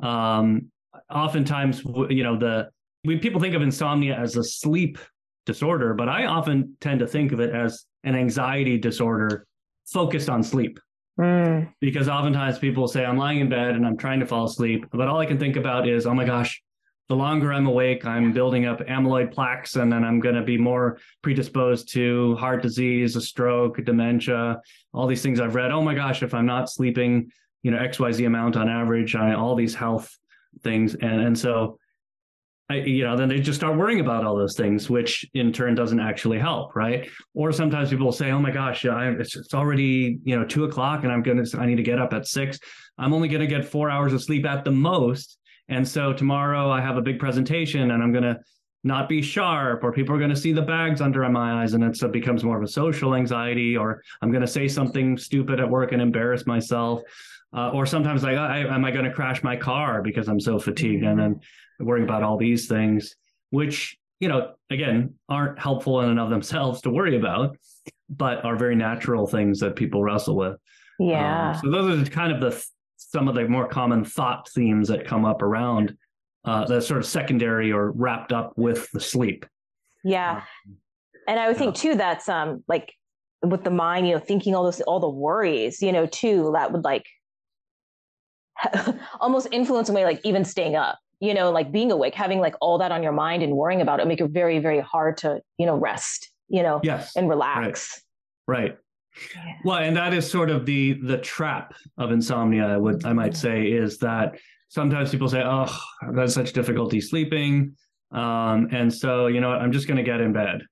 Um, 0.00 0.70
oftentimes, 1.10 1.82
you 1.84 2.22
know, 2.22 2.38
the 2.38 2.68
when 3.04 3.20
people 3.20 3.40
think 3.40 3.54
of 3.54 3.62
insomnia 3.62 4.18
as 4.18 4.36
a 4.36 4.42
sleep 4.42 4.98
disorder, 5.46 5.94
but 5.94 6.08
I 6.08 6.24
often 6.26 6.76
tend 6.80 7.00
to 7.00 7.06
think 7.06 7.32
of 7.32 7.40
it 7.40 7.54
as 7.54 7.84
an 8.02 8.16
anxiety 8.16 8.78
disorder 8.78 9.46
focused 9.86 10.28
on 10.28 10.42
sleep. 10.42 10.80
Mm. 11.20 11.72
Because 11.80 12.08
oftentimes 12.08 12.58
people 12.58 12.88
say, 12.88 13.04
I'm 13.04 13.18
lying 13.18 13.40
in 13.40 13.48
bed 13.48 13.76
and 13.76 13.86
I'm 13.86 13.96
trying 13.96 14.20
to 14.20 14.26
fall 14.26 14.46
asleep, 14.46 14.86
but 14.90 15.06
all 15.06 15.20
I 15.20 15.26
can 15.26 15.38
think 15.38 15.56
about 15.56 15.86
is, 15.86 16.06
oh 16.06 16.14
my 16.14 16.24
gosh, 16.24 16.60
the 17.08 17.14
longer 17.14 17.52
I'm 17.52 17.66
awake, 17.66 18.06
I'm 18.06 18.32
building 18.32 18.64
up 18.64 18.80
amyloid 18.80 19.30
plaques, 19.30 19.76
and 19.76 19.92
then 19.92 20.02
I'm 20.02 20.20
going 20.20 20.34
to 20.34 20.42
be 20.42 20.56
more 20.56 20.98
predisposed 21.22 21.92
to 21.92 22.34
heart 22.36 22.62
disease, 22.62 23.14
a 23.14 23.20
stroke, 23.20 23.84
dementia, 23.84 24.60
all 24.94 25.06
these 25.06 25.20
things 25.20 25.38
I've 25.38 25.54
read. 25.54 25.70
Oh 25.70 25.82
my 25.82 25.94
gosh, 25.94 26.22
if 26.22 26.32
I'm 26.32 26.46
not 26.46 26.70
sleeping, 26.70 27.30
you 27.62 27.70
know, 27.70 27.78
XYZ 27.78 28.26
amount 28.26 28.56
on 28.56 28.70
average, 28.70 29.14
I, 29.14 29.34
all 29.34 29.54
these 29.54 29.74
health 29.74 30.16
things. 30.62 30.94
And, 30.94 31.20
and 31.20 31.38
so, 31.38 31.78
I, 32.70 32.76
you 32.76 33.04
know, 33.04 33.14
then 33.14 33.28
they 33.28 33.40
just 33.40 33.58
start 33.58 33.76
worrying 33.76 34.00
about 34.00 34.24
all 34.24 34.36
those 34.36 34.56
things, 34.56 34.88
which 34.88 35.28
in 35.34 35.52
turn 35.52 35.74
doesn't 35.74 36.00
actually 36.00 36.38
help, 36.38 36.74
right? 36.74 37.10
Or 37.34 37.52
sometimes 37.52 37.90
people 37.90 38.10
say, 38.10 38.30
"Oh 38.30 38.38
my 38.38 38.50
gosh, 38.50 38.86
I, 38.86 39.08
it's, 39.10 39.36
it's 39.36 39.52
already 39.52 40.18
you 40.24 40.38
know 40.38 40.46
two 40.46 40.64
o'clock, 40.64 41.04
and 41.04 41.12
I'm 41.12 41.22
gonna 41.22 41.44
I 41.58 41.66
need 41.66 41.76
to 41.76 41.82
get 41.82 41.98
up 41.98 42.14
at 42.14 42.26
six. 42.26 42.58
I'm 42.96 43.12
only 43.12 43.28
gonna 43.28 43.46
get 43.46 43.66
four 43.66 43.90
hours 43.90 44.14
of 44.14 44.22
sleep 44.22 44.46
at 44.46 44.64
the 44.64 44.70
most." 44.70 45.38
And 45.68 45.86
so 45.86 46.12
tomorrow 46.12 46.70
I 46.70 46.80
have 46.80 46.96
a 46.96 47.02
big 47.02 47.18
presentation 47.18 47.90
and 47.90 48.02
I'm 48.02 48.12
to 48.24 48.40
not 48.82 49.08
be 49.08 49.22
sharp 49.22 49.82
or 49.82 49.92
people 49.92 50.14
are 50.14 50.18
to 50.30 50.36
see 50.36 50.52
the 50.52 50.62
bags 50.62 51.00
under 51.00 51.26
my 51.32 51.62
eyes 51.62 51.72
and 51.72 51.82
it 51.82 52.12
becomes 52.12 52.44
more 52.44 52.58
of 52.58 52.62
a 52.62 52.68
social 52.68 53.14
anxiety 53.14 53.76
or 53.76 54.02
I'm 54.20 54.30
to 54.42 54.46
say 54.46 54.68
something 54.68 55.16
stupid 55.16 55.58
at 55.58 55.68
work 55.68 55.92
and 55.92 56.02
embarrass 56.02 56.46
myself. 56.46 57.00
Uh, 57.54 57.70
or 57.70 57.86
sometimes 57.86 58.24
like, 58.24 58.36
I, 58.36 58.60
am 58.60 58.84
I 58.84 58.90
going 58.90 59.04
to 59.04 59.12
crash 59.12 59.42
my 59.42 59.56
car 59.56 60.02
because 60.02 60.28
I'm 60.28 60.40
so 60.40 60.58
fatigued 60.58 61.04
and 61.04 61.18
then 61.18 61.40
worrying 61.78 62.04
about 62.04 62.22
all 62.22 62.36
these 62.36 62.66
things, 62.66 63.14
which, 63.50 63.96
you 64.18 64.28
know, 64.28 64.54
again, 64.70 65.14
aren't 65.28 65.58
helpful 65.58 66.00
in 66.00 66.10
and 66.10 66.18
of 66.18 66.30
themselves 66.30 66.80
to 66.82 66.90
worry 66.90 67.16
about, 67.16 67.56
but 68.08 68.44
are 68.44 68.56
very 68.56 68.74
natural 68.74 69.26
things 69.26 69.60
that 69.60 69.76
people 69.76 70.02
wrestle 70.02 70.36
with. 70.36 70.56
Yeah. 70.98 71.50
Um, 71.50 71.60
so 71.60 71.70
those 71.70 72.08
are 72.08 72.10
kind 72.10 72.32
of 72.32 72.40
the 72.40 72.66
some 72.96 73.28
of 73.28 73.34
the 73.36 73.46
more 73.48 73.68
common 73.68 74.04
thought 74.04 74.48
themes 74.48 74.88
that 74.88 75.06
come 75.06 75.24
up 75.24 75.42
around 75.42 75.96
uh, 76.44 76.80
sort 76.80 76.98
of 76.98 77.06
secondary 77.06 77.70
or 77.70 77.92
wrapped 77.92 78.32
up 78.32 78.52
with 78.56 78.90
the 78.92 79.00
sleep. 79.00 79.46
Yeah. 80.02 80.42
Um, 80.66 80.76
and 81.28 81.40
I 81.40 81.48
would 81.48 81.56
think 81.56 81.74
too 81.74 81.94
that's 81.94 82.28
um 82.28 82.64
like 82.68 82.92
with 83.42 83.64
the 83.64 83.70
mind, 83.70 84.08
you 84.08 84.14
know, 84.14 84.20
thinking 84.20 84.54
all 84.54 84.64
those 84.64 84.80
all 84.82 85.00
the 85.00 85.08
worries, 85.08 85.80
you 85.80 85.92
know, 85.92 86.06
too, 86.06 86.50
that 86.54 86.72
would 86.72 86.84
like 86.84 87.06
almost 89.20 89.48
influence 89.52 89.88
a 89.88 89.92
way 89.92 90.04
like 90.04 90.20
even 90.24 90.44
staying 90.44 90.76
up, 90.76 90.98
you 91.20 91.34
know, 91.34 91.50
like 91.50 91.72
being 91.72 91.90
awake, 91.90 92.14
having 92.14 92.40
like 92.40 92.54
all 92.60 92.78
that 92.78 92.92
on 92.92 93.02
your 93.02 93.12
mind 93.12 93.42
and 93.42 93.54
worrying 93.56 93.80
about 93.80 94.00
it 94.00 94.06
make 94.06 94.20
it 94.20 94.30
very, 94.30 94.58
very 94.58 94.80
hard 94.80 95.16
to, 95.18 95.40
you 95.58 95.66
know, 95.66 95.76
rest, 95.76 96.30
you 96.48 96.62
know, 96.62 96.80
yes. 96.82 97.16
and 97.16 97.28
relax. 97.28 98.02
Right. 98.46 98.62
right. 98.62 98.78
Well, 99.64 99.78
and 99.78 99.96
that 99.96 100.12
is 100.12 100.28
sort 100.28 100.50
of 100.50 100.66
the 100.66 100.94
the 100.94 101.18
trap 101.18 101.74
of 101.98 102.10
insomnia. 102.10 102.66
I 102.66 102.76
would 102.76 103.04
I 103.04 103.12
might 103.12 103.36
say 103.36 103.66
is 103.66 103.98
that 103.98 104.38
sometimes 104.68 105.10
people 105.10 105.28
say, 105.28 105.40
"Oh, 105.44 105.72
I've 106.02 106.16
had 106.16 106.32
such 106.32 106.52
difficulty 106.52 107.00
sleeping," 107.00 107.76
um, 108.10 108.68
and 108.72 108.92
so 108.92 109.28
you 109.28 109.40
know 109.40 109.50
what, 109.50 109.60
I'm 109.60 109.70
just 109.70 109.86
going 109.86 109.98
to 109.98 110.02
get 110.02 110.20
in 110.20 110.32
bed 110.32 110.62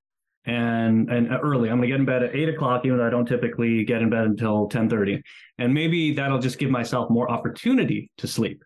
and 0.45 1.11
and 1.11 1.29
early. 1.43 1.71
I'm 1.71 1.81
to 1.81 1.87
get 1.87 2.01
in 2.01 2.05
bed 2.05 2.23
at 2.23 2.35
eight 2.35 2.49
o'clock, 2.49 2.85
even 2.85 2.99
though 2.99 3.07
I 3.07 3.11
don't 3.11 3.27
typically 3.27 3.85
get 3.85 4.03
in 4.03 4.11
bed 4.11 4.25
until 4.25 4.69
ten 4.69 4.89
thirty, 4.89 5.23
and 5.59 5.73
maybe 5.73 6.13
that'll 6.15 6.41
just 6.41 6.59
give 6.59 6.71
myself 6.71 7.11
more 7.11 7.31
opportunity 7.31 8.11
to 8.19 8.27
sleep. 8.27 8.63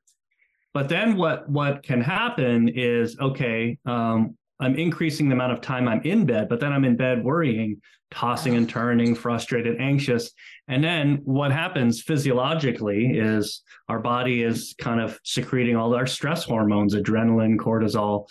But 0.74 0.88
then 0.88 1.16
what 1.16 1.48
what 1.48 1.82
can 1.82 2.00
happen 2.00 2.68
is 2.68 3.18
okay. 3.18 3.78
Um, 3.86 4.36
I'm 4.58 4.74
increasing 4.76 5.28
the 5.28 5.34
amount 5.34 5.52
of 5.52 5.60
time 5.60 5.86
I'm 5.86 6.00
in 6.02 6.24
bed, 6.24 6.48
but 6.48 6.60
then 6.60 6.72
I'm 6.72 6.86
in 6.86 6.96
bed 6.96 7.22
worrying, 7.22 7.80
tossing 8.10 8.56
and 8.56 8.66
turning, 8.66 9.14
frustrated, 9.14 9.78
anxious. 9.78 10.30
And 10.68 10.82
then 10.82 11.20
what 11.24 11.52
happens 11.52 12.00
physiologically 12.00 13.18
is 13.18 13.62
our 13.90 13.98
body 13.98 14.42
is 14.42 14.74
kind 14.78 15.00
of 15.00 15.18
secreting 15.24 15.76
all 15.76 15.94
our 15.94 16.06
stress 16.06 16.44
hormones, 16.44 16.94
adrenaline, 16.94 17.56
cortisol. 17.56 18.28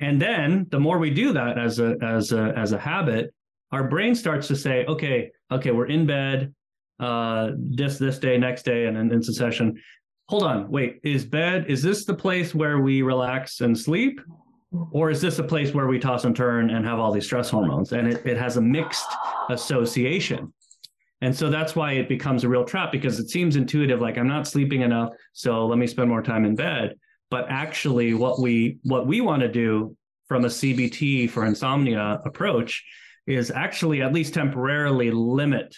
And 0.00 0.20
then 0.20 0.66
the 0.70 0.80
more 0.80 0.98
we 0.98 1.10
do 1.10 1.32
that 1.32 1.58
as 1.58 1.78
a 1.78 1.96
as 2.02 2.32
a 2.32 2.52
as 2.56 2.72
a 2.72 2.78
habit, 2.78 3.32
our 3.72 3.88
brain 3.88 4.14
starts 4.14 4.48
to 4.48 4.56
say, 4.56 4.84
okay, 4.86 5.30
okay, 5.50 5.70
we're 5.70 5.86
in 5.86 6.06
bed 6.06 6.54
uh 7.00 7.50
this 7.56 7.98
this 7.98 8.18
day, 8.18 8.38
next 8.38 8.64
day, 8.64 8.86
and 8.86 8.96
then 8.96 9.10
in 9.12 9.22
succession. 9.22 9.80
Hold 10.28 10.42
on, 10.42 10.70
wait, 10.70 10.98
is 11.04 11.24
bed, 11.24 11.66
is 11.68 11.82
this 11.82 12.04
the 12.04 12.14
place 12.14 12.52
where 12.52 12.80
we 12.80 13.02
relax 13.02 13.60
and 13.60 13.78
sleep? 13.78 14.20
or 14.92 15.10
is 15.10 15.20
this 15.20 15.38
a 15.38 15.42
place 15.42 15.72
where 15.72 15.86
we 15.86 15.98
toss 15.98 16.24
and 16.24 16.34
turn 16.34 16.70
and 16.70 16.84
have 16.84 16.98
all 16.98 17.12
these 17.12 17.24
stress 17.24 17.50
hormones 17.50 17.92
and 17.92 18.08
it, 18.08 18.24
it 18.26 18.36
has 18.36 18.56
a 18.56 18.60
mixed 18.60 19.08
association 19.50 20.52
and 21.22 21.34
so 21.34 21.48
that's 21.48 21.74
why 21.74 21.92
it 21.92 22.08
becomes 22.08 22.44
a 22.44 22.48
real 22.48 22.64
trap 22.64 22.92
because 22.92 23.18
it 23.18 23.30
seems 23.30 23.56
intuitive 23.56 24.00
like 24.00 24.18
i'm 24.18 24.28
not 24.28 24.46
sleeping 24.46 24.82
enough 24.82 25.10
so 25.32 25.66
let 25.66 25.78
me 25.78 25.86
spend 25.86 26.08
more 26.08 26.22
time 26.22 26.44
in 26.44 26.54
bed 26.54 26.94
but 27.30 27.46
actually 27.48 28.14
what 28.14 28.40
we 28.40 28.78
what 28.82 29.06
we 29.06 29.20
want 29.20 29.42
to 29.42 29.48
do 29.48 29.96
from 30.28 30.44
a 30.44 30.48
cbt 30.48 31.28
for 31.28 31.44
insomnia 31.44 32.20
approach 32.24 32.84
is 33.26 33.50
actually 33.50 34.02
at 34.02 34.12
least 34.12 34.34
temporarily 34.34 35.10
limit 35.10 35.74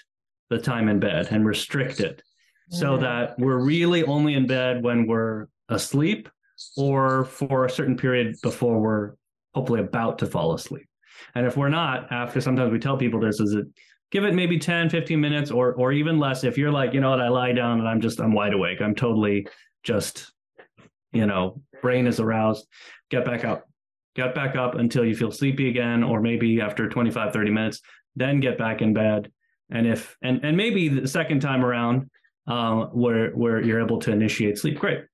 the 0.50 0.58
time 0.58 0.88
in 0.88 0.98
bed 0.98 1.28
and 1.30 1.46
restrict 1.46 2.00
it 2.00 2.22
so 2.70 2.92
mm-hmm. 2.92 3.02
that 3.02 3.38
we're 3.38 3.58
really 3.58 4.04
only 4.04 4.34
in 4.34 4.46
bed 4.46 4.82
when 4.82 5.06
we're 5.06 5.46
asleep 5.68 6.28
or 6.76 7.24
for 7.24 7.64
a 7.64 7.70
certain 7.70 7.96
period 7.96 8.36
before 8.42 8.80
we're 8.80 9.12
hopefully 9.54 9.80
about 9.80 10.18
to 10.18 10.26
fall 10.26 10.54
asleep. 10.54 10.86
And 11.34 11.46
if 11.46 11.56
we're 11.56 11.68
not, 11.68 12.10
after 12.12 12.40
sometimes 12.40 12.72
we 12.72 12.78
tell 12.78 12.96
people 12.96 13.20
this 13.20 13.40
is 13.40 13.54
it 13.54 13.66
give 14.10 14.24
it 14.24 14.34
maybe 14.34 14.58
10, 14.58 14.90
15 14.90 15.20
minutes 15.20 15.50
or 15.50 15.74
or 15.74 15.92
even 15.92 16.18
less. 16.18 16.44
If 16.44 16.58
you're 16.58 16.72
like, 16.72 16.94
you 16.94 17.00
know 17.00 17.10
what, 17.10 17.20
I 17.20 17.28
lie 17.28 17.52
down 17.52 17.78
and 17.78 17.88
I'm 17.88 18.00
just 18.00 18.20
I'm 18.20 18.32
wide 18.32 18.54
awake. 18.54 18.80
I'm 18.80 18.94
totally 18.94 19.46
just, 19.82 20.32
you 21.12 21.26
know, 21.26 21.60
brain 21.82 22.06
is 22.06 22.20
aroused. 22.20 22.66
Get 23.10 23.24
back 23.24 23.44
up. 23.44 23.64
Get 24.14 24.34
back 24.34 24.56
up 24.56 24.74
until 24.74 25.04
you 25.04 25.14
feel 25.14 25.30
sleepy 25.30 25.68
again, 25.68 26.02
or 26.02 26.20
maybe 26.20 26.60
after 26.60 26.88
25, 26.88 27.32
30 27.32 27.50
minutes, 27.50 27.80
then 28.16 28.40
get 28.40 28.58
back 28.58 28.82
in 28.82 28.92
bed. 28.92 29.30
And 29.70 29.86
if 29.86 30.16
and 30.22 30.44
and 30.44 30.56
maybe 30.56 30.88
the 30.88 31.06
second 31.06 31.40
time 31.40 31.64
around, 31.64 32.10
uh, 32.46 32.86
where 32.86 33.30
where 33.30 33.62
you're 33.62 33.80
able 33.80 34.00
to 34.00 34.12
initiate 34.12 34.58
sleep, 34.58 34.78
great. 34.78 35.04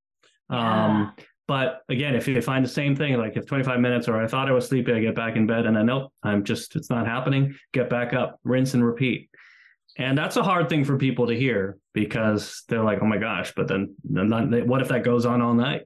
Yeah. 0.50 0.86
Um, 0.86 1.12
but 1.46 1.82
again, 1.90 2.14
if 2.14 2.26
you 2.26 2.40
find 2.40 2.64
the 2.64 2.70
same 2.70 2.96
thing, 2.96 3.18
like 3.18 3.36
if 3.36 3.46
25 3.46 3.78
minutes 3.78 4.08
or 4.08 4.22
I 4.22 4.26
thought 4.26 4.48
I 4.48 4.52
was 4.52 4.66
sleepy, 4.66 4.92
I 4.92 5.00
get 5.00 5.14
back 5.14 5.36
in 5.36 5.46
bed 5.46 5.66
and 5.66 5.76
then 5.76 5.86
nope, 5.86 6.10
I'm 6.22 6.42
just, 6.42 6.74
it's 6.74 6.88
not 6.88 7.06
happening. 7.06 7.54
Get 7.72 7.90
back 7.90 8.14
up, 8.14 8.40
rinse 8.44 8.72
and 8.72 8.84
repeat. 8.84 9.28
And 9.96 10.18
that's 10.18 10.36
a 10.36 10.42
hard 10.42 10.68
thing 10.68 10.84
for 10.84 10.96
people 10.96 11.28
to 11.28 11.36
hear 11.36 11.78
because 11.92 12.64
they're 12.68 12.82
like, 12.82 12.98
oh 13.00 13.06
my 13.06 13.18
gosh, 13.18 13.52
but 13.54 13.68
then, 13.68 13.94
then 14.02 14.66
what 14.66 14.80
if 14.80 14.88
that 14.88 15.04
goes 15.04 15.24
on 15.24 15.40
all 15.40 15.54
night? 15.54 15.82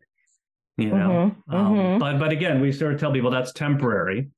You 0.78 0.90
know, 0.90 1.34
mm-hmm, 1.48 1.54
um, 1.54 1.74
mm-hmm. 1.74 1.98
but 1.98 2.18
but 2.20 2.30
again, 2.30 2.60
we 2.60 2.70
sort 2.70 2.94
of 2.94 3.00
tell 3.00 3.12
people 3.12 3.32
that's 3.32 3.52
temporary. 3.52 4.30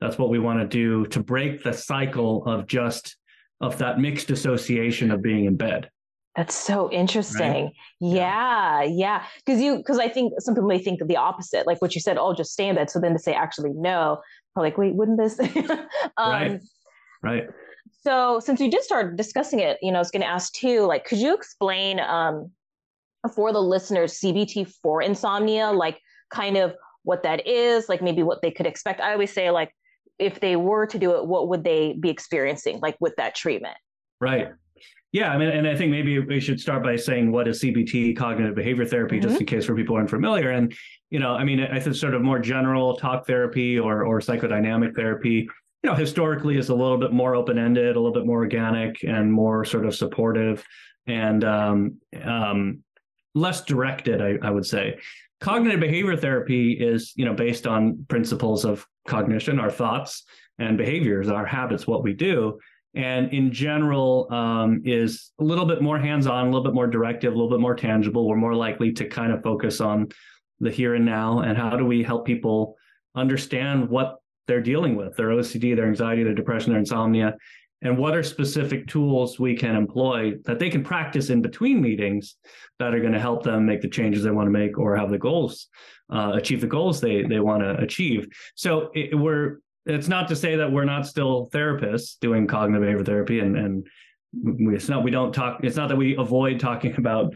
That's 0.00 0.16
what 0.16 0.30
we 0.30 0.38
want 0.38 0.60
to 0.60 0.66
do 0.66 1.06
to 1.06 1.20
break 1.20 1.64
the 1.64 1.72
cycle 1.72 2.46
of 2.46 2.68
just 2.68 3.16
of 3.60 3.78
that 3.78 3.98
mixed 3.98 4.30
association 4.30 5.10
of 5.10 5.22
being 5.22 5.46
in 5.46 5.56
bed. 5.56 5.90
That's 6.36 6.54
so 6.54 6.88
interesting. 6.92 7.64
Right? 7.64 7.72
Yeah, 8.00 8.84
yeah. 8.84 9.24
Because 9.44 9.60
you, 9.60 9.78
because 9.78 9.98
I 9.98 10.08
think 10.08 10.34
some 10.38 10.54
people 10.54 10.68
may 10.68 10.78
think 10.78 11.00
of 11.00 11.08
the 11.08 11.16
opposite, 11.16 11.66
like 11.66 11.82
what 11.82 11.96
you 11.96 12.00
said. 12.00 12.16
Oh, 12.16 12.32
just 12.32 12.52
stay 12.52 12.68
in 12.68 12.76
bed. 12.76 12.90
So 12.90 13.00
then 13.00 13.12
to 13.12 13.18
say 13.18 13.34
actually 13.34 13.72
no, 13.74 14.22
I'm 14.54 14.62
like 14.62 14.78
wait, 14.78 14.94
wouldn't 14.94 15.18
this? 15.18 15.40
um, 15.68 15.80
right. 16.16 16.60
Right. 17.24 17.48
So 18.00 18.40
since 18.40 18.60
we 18.60 18.68
did 18.68 18.82
start 18.82 19.16
discussing 19.16 19.60
it, 19.60 19.78
you 19.82 19.90
know, 19.90 19.98
I 19.98 20.00
was 20.00 20.10
going 20.10 20.22
to 20.22 20.28
ask 20.28 20.52
too. 20.52 20.82
Like, 20.82 21.04
could 21.04 21.18
you 21.18 21.34
explain 21.34 22.00
um, 22.00 22.50
for 23.34 23.52
the 23.52 23.60
listeners 23.60 24.20
CBT 24.20 24.72
for 24.82 25.02
insomnia, 25.02 25.70
like 25.70 26.00
kind 26.30 26.56
of 26.56 26.74
what 27.02 27.22
that 27.24 27.46
is, 27.46 27.88
like 27.88 28.00
maybe 28.00 28.22
what 28.22 28.40
they 28.40 28.50
could 28.50 28.66
expect? 28.66 29.00
I 29.00 29.12
always 29.12 29.32
say 29.32 29.50
like 29.50 29.72
if 30.18 30.40
they 30.40 30.56
were 30.56 30.86
to 30.86 30.98
do 30.98 31.16
it, 31.16 31.26
what 31.26 31.48
would 31.48 31.64
they 31.64 31.94
be 31.98 32.08
experiencing 32.08 32.80
like 32.80 32.96
with 33.00 33.14
that 33.16 33.34
treatment? 33.34 33.76
Right. 34.20 34.48
Yeah, 35.10 35.32
I 35.32 35.38
mean, 35.38 35.48
and 35.48 35.66
I 35.66 35.74
think 35.74 35.90
maybe 35.90 36.18
we 36.18 36.38
should 36.38 36.60
start 36.60 36.82
by 36.82 36.96
saying 36.96 37.32
what 37.32 37.48
is 37.48 37.62
CBT, 37.62 38.14
cognitive 38.16 38.54
behavior 38.54 38.84
therapy, 38.84 39.18
mm-hmm. 39.18 39.28
just 39.28 39.40
in 39.40 39.46
case 39.46 39.64
for 39.64 39.74
people 39.74 39.96
aren't 39.96 40.10
familiar. 40.10 40.50
And 40.50 40.74
you 41.10 41.18
know, 41.18 41.32
I 41.32 41.44
mean, 41.44 41.60
I 41.60 41.80
think 41.80 41.96
sort 41.96 42.14
of 42.14 42.20
more 42.20 42.38
general 42.38 42.96
talk 42.96 43.26
therapy 43.26 43.78
or 43.78 44.04
or 44.04 44.20
psychodynamic 44.20 44.94
therapy, 44.94 45.48
you 45.82 45.90
know, 45.90 45.96
historically 45.96 46.56
is 46.56 46.68
a 46.68 46.74
little 46.74 46.98
bit 46.98 47.12
more 47.12 47.34
open 47.34 47.58
ended, 47.58 47.96
a 47.96 48.00
little 48.00 48.12
bit 48.12 48.26
more 48.26 48.38
organic, 48.38 49.04
and 49.04 49.32
more 49.32 49.64
sort 49.64 49.86
of 49.86 49.94
supportive 49.94 50.64
and 51.06 51.44
um, 51.44 51.96
um, 52.22 52.82
less 53.34 53.64
directed. 53.64 54.20
I, 54.20 54.46
I 54.46 54.50
would 54.50 54.66
say. 54.66 54.98
Cognitive 55.40 55.78
behavior 55.78 56.16
therapy 56.16 56.72
is, 56.72 57.12
you 57.14 57.24
know, 57.24 57.32
based 57.32 57.66
on 57.66 58.04
principles 58.08 58.64
of 58.64 58.84
cognition, 59.06 59.60
our 59.60 59.70
thoughts 59.70 60.24
and 60.58 60.76
behaviors, 60.76 61.28
our 61.28 61.46
habits, 61.46 61.86
what 61.86 62.02
we 62.02 62.12
do 62.12 62.58
and 62.94 63.32
in 63.32 63.52
general 63.52 64.32
um, 64.32 64.82
is 64.84 65.32
a 65.38 65.44
little 65.44 65.66
bit 65.66 65.82
more 65.82 65.98
hands-on, 65.98 66.46
a 66.46 66.50
little 66.50 66.64
bit 66.64 66.74
more 66.74 66.86
directive, 66.86 67.32
a 67.32 67.36
little 67.36 67.50
bit 67.50 67.60
more 67.60 67.74
tangible. 67.74 68.26
We're 68.26 68.36
more 68.36 68.54
likely 68.54 68.92
to 68.94 69.06
kind 69.06 69.32
of 69.32 69.42
focus 69.42 69.80
on 69.80 70.08
the 70.60 70.70
here 70.70 70.94
and 70.94 71.04
now 71.04 71.40
and 71.40 71.56
how 71.56 71.76
do 71.76 71.84
we 71.84 72.02
help 72.02 72.26
people 72.26 72.76
understand 73.14 73.88
what 73.88 74.16
they're 74.48 74.60
dealing 74.60 74.96
with, 74.96 75.16
their 75.16 75.28
OCD, 75.28 75.76
their 75.76 75.86
anxiety, 75.86 76.24
their 76.24 76.34
depression, 76.34 76.72
their 76.72 76.80
insomnia, 76.80 77.36
and 77.82 77.96
what 77.96 78.16
are 78.16 78.22
specific 78.22 78.88
tools 78.88 79.38
we 79.38 79.54
can 79.54 79.76
employ 79.76 80.32
that 80.44 80.58
they 80.58 80.68
can 80.68 80.82
practice 80.82 81.30
in 81.30 81.40
between 81.40 81.80
meetings 81.80 82.34
that 82.80 82.92
are 82.92 83.00
going 83.00 83.12
to 83.12 83.20
help 83.20 83.44
them 83.44 83.64
make 83.64 83.80
the 83.80 83.88
changes 83.88 84.24
they 84.24 84.32
want 84.32 84.46
to 84.46 84.50
make 84.50 84.78
or 84.78 84.96
have 84.96 85.10
the 85.10 85.18
goals 85.18 85.68
uh, 86.12 86.32
achieve 86.34 86.60
the 86.60 86.66
goals 86.66 87.00
they 87.00 87.22
they 87.22 87.40
want 87.40 87.62
to 87.62 87.76
achieve. 87.78 88.26
So 88.56 88.90
it, 88.94 89.16
we're 89.16 89.60
it's 89.86 90.08
not 90.08 90.28
to 90.28 90.36
say 90.36 90.56
that 90.56 90.70
we're 90.70 90.84
not 90.84 91.06
still 91.06 91.48
therapists 91.52 92.18
doing 92.20 92.46
cognitive 92.46 92.82
behavior 92.82 93.04
therapy 93.04 93.40
and 93.40 93.56
and 93.56 93.86
we, 94.42 94.74
it's 94.74 94.88
not 94.88 95.04
we 95.04 95.10
don't 95.10 95.32
talk 95.32 95.60
it's 95.62 95.76
not 95.76 95.88
that 95.88 95.96
we 95.96 96.16
avoid 96.16 96.58
talking 96.58 96.94
about 96.98 97.34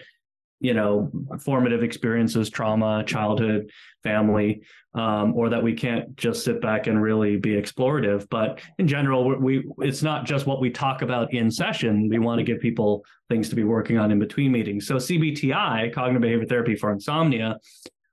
you 0.63 0.75
know 0.75 1.11
formative 1.41 1.83
experiences 1.83 2.49
trauma 2.49 3.03
childhood 3.05 3.69
family 4.05 4.63
um, 4.95 5.35
or 5.35 5.49
that 5.49 5.63
we 5.63 5.75
can't 5.75 6.17
just 6.17 6.45
sit 6.45 6.61
back 6.61 6.87
and 6.87 7.03
really 7.03 7.37
be 7.37 7.51
explorative. 7.51 8.29
But 8.31 8.61
in 8.79 8.87
general 8.87 9.39
we 9.41 9.69
it's 9.79 10.03
not 10.03 10.25
just 10.25 10.47
what 10.47 10.61
we 10.61 10.71
talk 10.71 11.03
about 11.03 11.35
in 11.35 11.51
session. 11.51 12.09
We 12.09 12.21
want 12.21 12.39
to 12.39 12.45
give 12.45 12.61
people 12.61 13.05
things 13.29 13.49
to 13.49 13.57
be 13.57 13.65
working 13.65 13.99
on 13.99 14.13
in 14.13 14.21
between 14.21 14.53
meetings. 14.53 14.87
So 14.87 14.97
cbti 14.97 15.93
cognitive 15.93 16.23
behavior 16.23 16.47
therapy 16.47 16.77
for 16.77 16.93
insomnia 16.93 17.59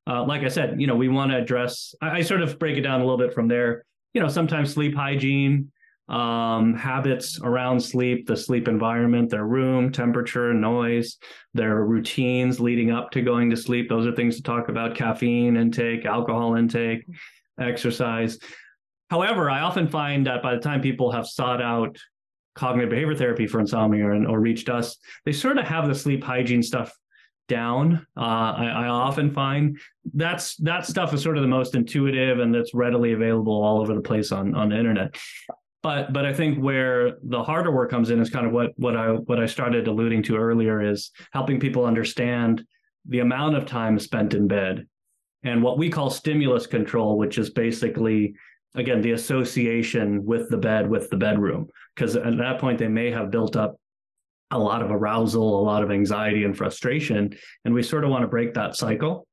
uh, 0.08 0.24
like 0.25 0.41
i 0.41 0.48
said 0.48 0.82
you 0.82 0.88
know 0.88 0.96
we 0.96 1.08
want 1.08 1.32
to 1.32 1.38
address 1.38 1.94
I, 2.01 2.18
I 2.18 2.22
sort 2.24 2.41
of 2.41 2.58
break 2.58 2.77
it 2.77 2.82
down 2.82 3.00
a 3.01 3.03
little 3.03 3.20
bit 3.20 3.34
from 3.34 3.48
there. 3.48 3.86
You 4.13 4.22
know 4.22 4.27
sometimes 4.27 4.74
sleep 4.74 4.96
hygiene 4.96 5.72
um, 6.09 6.73
habits 6.73 7.39
around 7.41 7.79
sleep, 7.79 8.25
the 8.25 8.35
sleep 8.35 8.67
environment, 8.67 9.29
their 9.29 9.45
room, 9.45 9.91
temperature, 9.91 10.53
noise, 10.53 11.17
their 11.53 11.85
routines 11.85 12.59
leading 12.59 12.91
up 12.91 13.11
to 13.11 13.21
going 13.21 13.49
to 13.51 13.57
sleep. 13.57 13.89
Those 13.89 14.07
are 14.07 14.15
things 14.15 14.35
to 14.37 14.43
talk 14.43 14.69
about 14.69 14.95
caffeine 14.95 15.55
intake, 15.55 16.05
alcohol 16.05 16.55
intake, 16.55 17.05
exercise. 17.59 18.39
However, 19.09 19.49
I 19.49 19.61
often 19.61 19.87
find 19.87 20.25
that 20.25 20.41
by 20.41 20.55
the 20.55 20.61
time 20.61 20.81
people 20.81 21.11
have 21.11 21.27
sought 21.27 21.61
out 21.61 21.97
cognitive 22.55 22.89
behavior 22.89 23.15
therapy 23.15 23.47
for 23.47 23.59
insomnia 23.59 24.05
or, 24.05 24.27
or 24.27 24.39
reached 24.39 24.69
us, 24.69 24.97
they 25.25 25.31
sort 25.31 25.57
of 25.59 25.65
have 25.65 25.87
the 25.87 25.95
sleep 25.95 26.23
hygiene 26.23 26.63
stuff 26.63 26.91
down. 27.47 28.05
Uh, 28.15 28.21
I, 28.21 28.65
I, 28.67 28.87
often 28.87 29.33
find 29.33 29.79
that's 30.13 30.55
that 30.57 30.85
stuff 30.85 31.13
is 31.13 31.23
sort 31.23 31.35
of 31.35 31.41
the 31.41 31.47
most 31.47 31.73
intuitive 31.73 32.39
and 32.39 32.53
that's 32.53 32.75
readily 32.75 33.13
available 33.13 33.63
all 33.63 33.81
over 33.81 33.95
the 33.95 34.01
place 34.01 34.31
on 34.31 34.53
on 34.53 34.69
the 34.69 34.77
internet 34.77 35.15
but 35.81 36.12
but 36.12 36.25
I 36.25 36.33
think 36.33 36.57
where 36.57 37.17
the 37.24 37.41
harder 37.41 37.71
work 37.71 37.89
comes 37.89 38.09
in 38.09 38.19
is 38.19 38.29
kind 38.29 38.45
of 38.45 38.51
what 38.51 38.71
what 38.77 38.95
I 38.95 39.12
what 39.12 39.39
I 39.39 39.45
started 39.45 39.88
alluding 39.88 40.24
to 40.24 40.36
earlier 40.36 40.81
is 40.81 41.12
helping 41.31 41.59
people 41.59 41.86
understand 41.86 42.63
the 43.05 43.19
amount 43.19 43.55
of 43.55 43.65
time 43.65 43.98
spent 43.98 44.33
in 44.33 44.48
bed 44.48 44.88
and 45.43 45.63
what 45.63 45.77
we 45.77 45.89
call 45.89 46.09
stimulus 46.09 46.67
control, 46.67 47.17
which 47.17 47.38
is 47.38 47.50
basically 47.50 48.36
again 48.75 49.01
the 49.01 49.12
association 49.12 50.25
with 50.25 50.50
the 50.50 50.57
bed 50.57 50.89
with 50.89 51.09
the 51.09 51.17
bedroom. 51.17 51.67
Because 51.95 52.15
at 52.15 52.38
that 52.38 52.59
point 52.59 52.77
they 52.77 52.88
may 52.88 53.12
have 53.12 53.31
built 53.31 53.55
up 53.55 53.77
a 54.51 54.59
lot 54.59 54.81
of 54.81 54.91
arousal 54.91 55.62
a 55.62 55.63
lot 55.63 55.83
of 55.83 55.91
anxiety 55.91 56.43
and 56.43 56.57
frustration 56.57 57.31
and 57.65 57.74
we 57.74 57.83
sort 57.83 58.03
of 58.03 58.09
want 58.09 58.24
to 58.24 58.27
break 58.27 58.53
that 58.55 58.75
cycle 58.75 59.27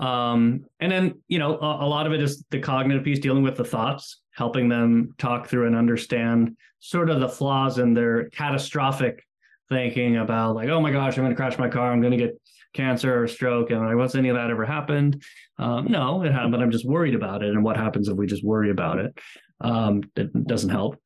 um, 0.00 0.64
and 0.80 0.90
then 0.90 1.22
you 1.28 1.38
know 1.38 1.56
a, 1.58 1.84
a 1.84 1.88
lot 1.88 2.06
of 2.06 2.12
it 2.12 2.20
is 2.20 2.44
the 2.50 2.58
cognitive 2.58 3.04
piece 3.04 3.18
dealing 3.18 3.42
with 3.42 3.56
the 3.56 3.64
thoughts 3.64 4.20
helping 4.34 4.68
them 4.68 5.14
talk 5.18 5.48
through 5.48 5.66
and 5.66 5.76
understand 5.76 6.56
sort 6.80 7.08
of 7.08 7.20
the 7.20 7.28
flaws 7.28 7.78
in 7.78 7.94
their 7.94 8.28
catastrophic 8.30 9.24
thinking 9.68 10.18
about 10.18 10.54
like, 10.54 10.68
oh 10.68 10.80
my 10.80 10.90
gosh, 10.90 11.16
I'm 11.16 11.24
going 11.24 11.30
to 11.30 11.36
crash 11.36 11.58
my 11.58 11.68
car, 11.68 11.92
I'm 11.92 12.00
going 12.00 12.12
to 12.12 12.18
get 12.18 12.40
cancer 12.74 13.22
or 13.22 13.28
stroke, 13.28 13.70
and 13.70 13.80
like, 13.80 13.96
what's 13.96 14.14
any 14.14 14.28
of 14.28 14.36
that 14.36 14.50
ever 14.50 14.64
happened? 14.64 15.22
Um, 15.58 15.86
no, 15.88 16.22
it 16.22 16.32
happened. 16.32 16.52
But 16.52 16.60
I'm 16.60 16.70
just 16.70 16.86
worried 16.86 17.14
about 17.14 17.42
it. 17.42 17.50
And 17.50 17.62
what 17.62 17.76
happens 17.76 18.08
if 18.08 18.16
we 18.16 18.26
just 18.26 18.44
worry 18.44 18.70
about 18.70 18.98
it? 18.98 19.18
Um, 19.60 20.02
it 20.16 20.46
doesn't 20.46 20.70
help. 20.70 21.00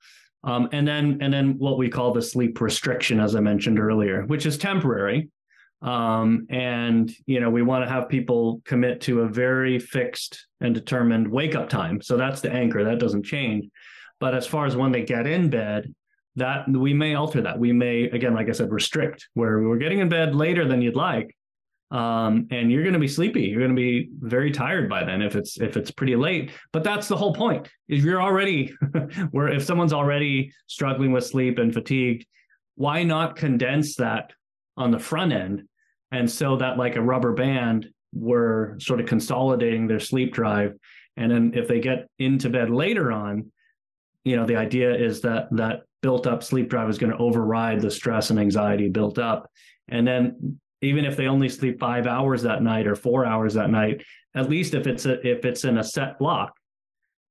Um, 0.45 0.69
and 0.73 0.87
then 0.87 1.19
and 1.21 1.33
then 1.33 1.59
what 1.59 1.79
we 1.79 1.89
call 1.89 2.13
the 2.13 2.23
sleep 2.23 2.61
restriction, 2.61 3.21
as 3.21 3.35
I 3.37 3.41
mentioned 3.41 3.79
earlier, 3.79 4.23
which 4.23 4.47
is 4.47 4.57
temporary. 4.57 5.29
Um, 5.81 6.47
and 6.51 7.13
you 7.27 7.41
know, 7.41 7.51
we 7.51 7.63
want 7.63 7.85
to 7.85 7.91
have 7.91 8.09
people 8.09 8.61
commit 8.65 9.01
to 9.03 9.23
a 9.23 9.29
very 9.29 9.79
fixed 9.79 10.47
and 10.61 10.75
determined 10.75 11.29
wake 11.29 11.55
up 11.55 11.69
time. 11.69 12.01
So 12.03 12.17
that's 12.17 12.41
the 12.41 12.53
anchor. 12.53 12.85
That 12.85 12.99
doesn't 12.99 13.25
change. 13.25 13.69
But 14.21 14.35
as 14.35 14.47
far 14.47 14.67
as 14.67 14.77
when 14.77 14.91
they 14.91 15.03
get 15.03 15.27
in 15.27 15.51
bed, 15.51 15.95
that 16.37 16.69
we 16.69 16.95
may 16.95 17.15
alter 17.15 17.43
that. 17.43 17.59
We 17.59 17.73
may, 17.73 18.05
again, 18.05 18.35
like 18.35 18.49
I 18.49 18.53
said, 18.53 18.73
restrict 18.73 19.29
where 19.35 19.61
we're 19.61 19.79
getting 19.79 19.99
in 19.99 20.09
bed 20.09 20.35
later 20.35 20.67
than 20.67 20.83
you'd 20.83 20.97
like. 20.97 21.35
Um, 21.91 22.49
and 22.51 22.71
you're 22.71 22.83
going 22.83 22.95
to 22.95 22.99
be 22.99 23.09
sleepy. 23.09 23.43
You're 23.43 23.61
going 23.61 23.75
to 23.75 23.77
be 23.77 24.11
very 24.21 24.51
tired 24.51 24.91
by 24.91 25.05
then 25.05 25.23
if 25.23 25.37
it's 25.37 25.59
if 25.59 25.77
it's 25.77 25.91
pretty 25.91 26.17
late. 26.17 26.51
But 26.71 26.85
that's 26.85 27.09
the 27.09 27.17
whole 27.17 27.33
point. 27.33 27.69
If 27.89 28.05
you're 28.05 28.21
already 28.21 28.75
where 29.31 29.49
if 29.49 29.65
someone's 29.65 29.95
already 29.95 30.53
struggling 30.67 31.13
with 31.13 31.25
sleep 31.25 31.59
and 31.59 31.73
fatigued, 31.73 32.27
why 32.75 33.05
not 33.05 33.37
condense 33.37 33.97
that 33.97 34.33
on 34.79 34.91
the 34.91 34.99
front 34.99 35.33
end. 35.33 35.65
And 36.13 36.31
so 36.31 36.57
that 36.57 36.79
like 36.79 36.97
a 36.97 37.03
rubber 37.03 37.33
band, 37.33 37.89
we're 38.15 38.79
sort 38.81 39.01
of 39.01 39.07
consolidating 39.07 39.87
their 39.87 40.01
sleep 40.01 40.33
drive. 40.33 40.75
And 41.17 41.31
then 41.31 41.53
if 41.55 41.69
they 41.69 41.81
get 41.81 42.09
into 42.19 42.49
bed 42.49 42.71
later 42.71 43.13
on, 43.13 43.51
you 44.25 44.37
know, 44.37 44.47
the 44.47 44.57
idea 44.57 44.95
is 44.95 45.21
that 45.23 45.49
that 45.53 45.83
built 46.01 46.27
up 46.27 46.43
sleep 46.43 46.69
drive 46.69 46.89
is 46.89 46.99
going 46.99 47.13
to 47.13 47.19
override 47.19 47.81
the 47.81 47.91
stress 47.91 48.31
and 48.31 48.39
anxiety 48.39 48.89
built 48.89 49.19
up. 49.19 49.51
And 49.89 50.07
then 50.07 50.61
even 50.81 51.05
if 51.05 51.17
they 51.17 51.27
only 51.27 51.49
sleep 51.49 51.81
five 51.81 52.07
hours 52.07 52.43
that 52.43 52.63
night 52.63 52.87
or 52.87 52.95
four 52.95 53.27
hours 53.27 53.55
that 53.55 53.71
night, 53.71 54.05
at 54.35 54.49
least 54.49 54.75
if 54.75 54.87
it's 54.87 55.07
a, 55.07 55.27
if 55.27 55.45
it's 55.45 55.65
in 55.65 55.79
a 55.79 55.85
set 55.85 56.19
block, 56.19 56.53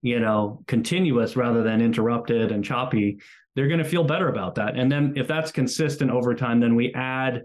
you 0.02 0.20
know, 0.20 0.64
continuous 0.68 1.36
rather 1.36 1.64
than 1.64 1.82
interrupted 1.82 2.52
and 2.52 2.64
choppy, 2.64 3.20
they're 3.56 3.68
going 3.68 3.84
to 3.84 3.90
feel 3.90 4.04
better 4.04 4.30
about 4.30 4.56
that. 4.56 4.78
And 4.78 4.92
then 4.92 5.14
if 5.16 5.28
that's 5.28 5.52
consistent 5.52 6.12
over 6.12 6.36
time, 6.36 6.60
then 6.60 6.76
we 6.76 6.94
add, 6.94 7.44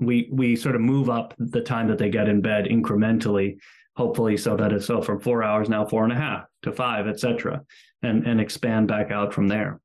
we 0.00 0.28
we 0.32 0.56
sort 0.56 0.74
of 0.74 0.80
move 0.80 1.10
up 1.10 1.34
the 1.38 1.60
time 1.60 1.88
that 1.88 1.98
they 1.98 2.08
get 2.08 2.28
in 2.28 2.40
bed 2.40 2.64
incrementally, 2.64 3.58
hopefully, 3.96 4.36
so 4.36 4.56
that 4.56 4.72
it's 4.72 4.86
so 4.86 5.00
from 5.02 5.20
four 5.20 5.42
hours 5.42 5.68
now 5.68 5.84
four 5.84 6.04
and 6.04 6.12
a 6.12 6.16
half 6.16 6.44
to 6.62 6.72
five, 6.72 7.06
et 7.06 7.20
cetera 7.20 7.62
and 8.02 8.26
and 8.26 8.40
expand 8.40 8.88
back 8.88 9.10
out 9.10 9.32
from 9.32 9.48
there. 9.48 9.80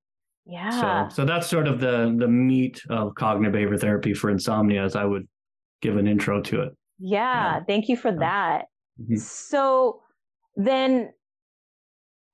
Yeah. 0.45 1.10
So 1.10 1.15
so 1.15 1.25
that's 1.25 1.47
sort 1.47 1.67
of 1.67 1.80
the 1.80 2.15
the 2.17 2.27
meat 2.27 2.82
of 2.89 3.15
cognitive 3.15 3.53
behavior 3.53 3.77
therapy 3.77 4.13
for 4.13 4.30
insomnia, 4.30 4.84
as 4.84 4.95
I 4.95 5.06
would 5.06 5.27
give 5.82 5.97
an 5.97 6.08
intro 6.08 6.41
to 6.41 6.62
it. 6.62 6.77
Yeah. 6.99 7.58
yeah. 7.58 7.63
Thank 7.65 7.89
you 7.89 7.97
for 7.97 8.12
that. 8.13 8.65
Mm-hmm. 8.99 9.17
So 9.17 10.01
then 10.56 11.12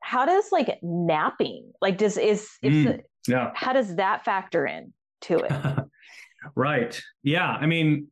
how 0.04 0.26
does 0.26 0.52
like 0.52 0.78
napping 0.84 1.72
like 1.82 1.98
does 1.98 2.18
is 2.18 2.50
mm, 2.64 2.86
the, 2.86 3.00
yeah. 3.28 3.52
how 3.56 3.72
does 3.72 3.96
that 3.96 4.26
factor 4.26 4.66
in 4.66 4.94
to 5.22 5.38
it? 5.38 5.52
Right. 6.56 7.02
Yeah 7.24 7.48
i 7.48 7.66
mean 7.66 8.08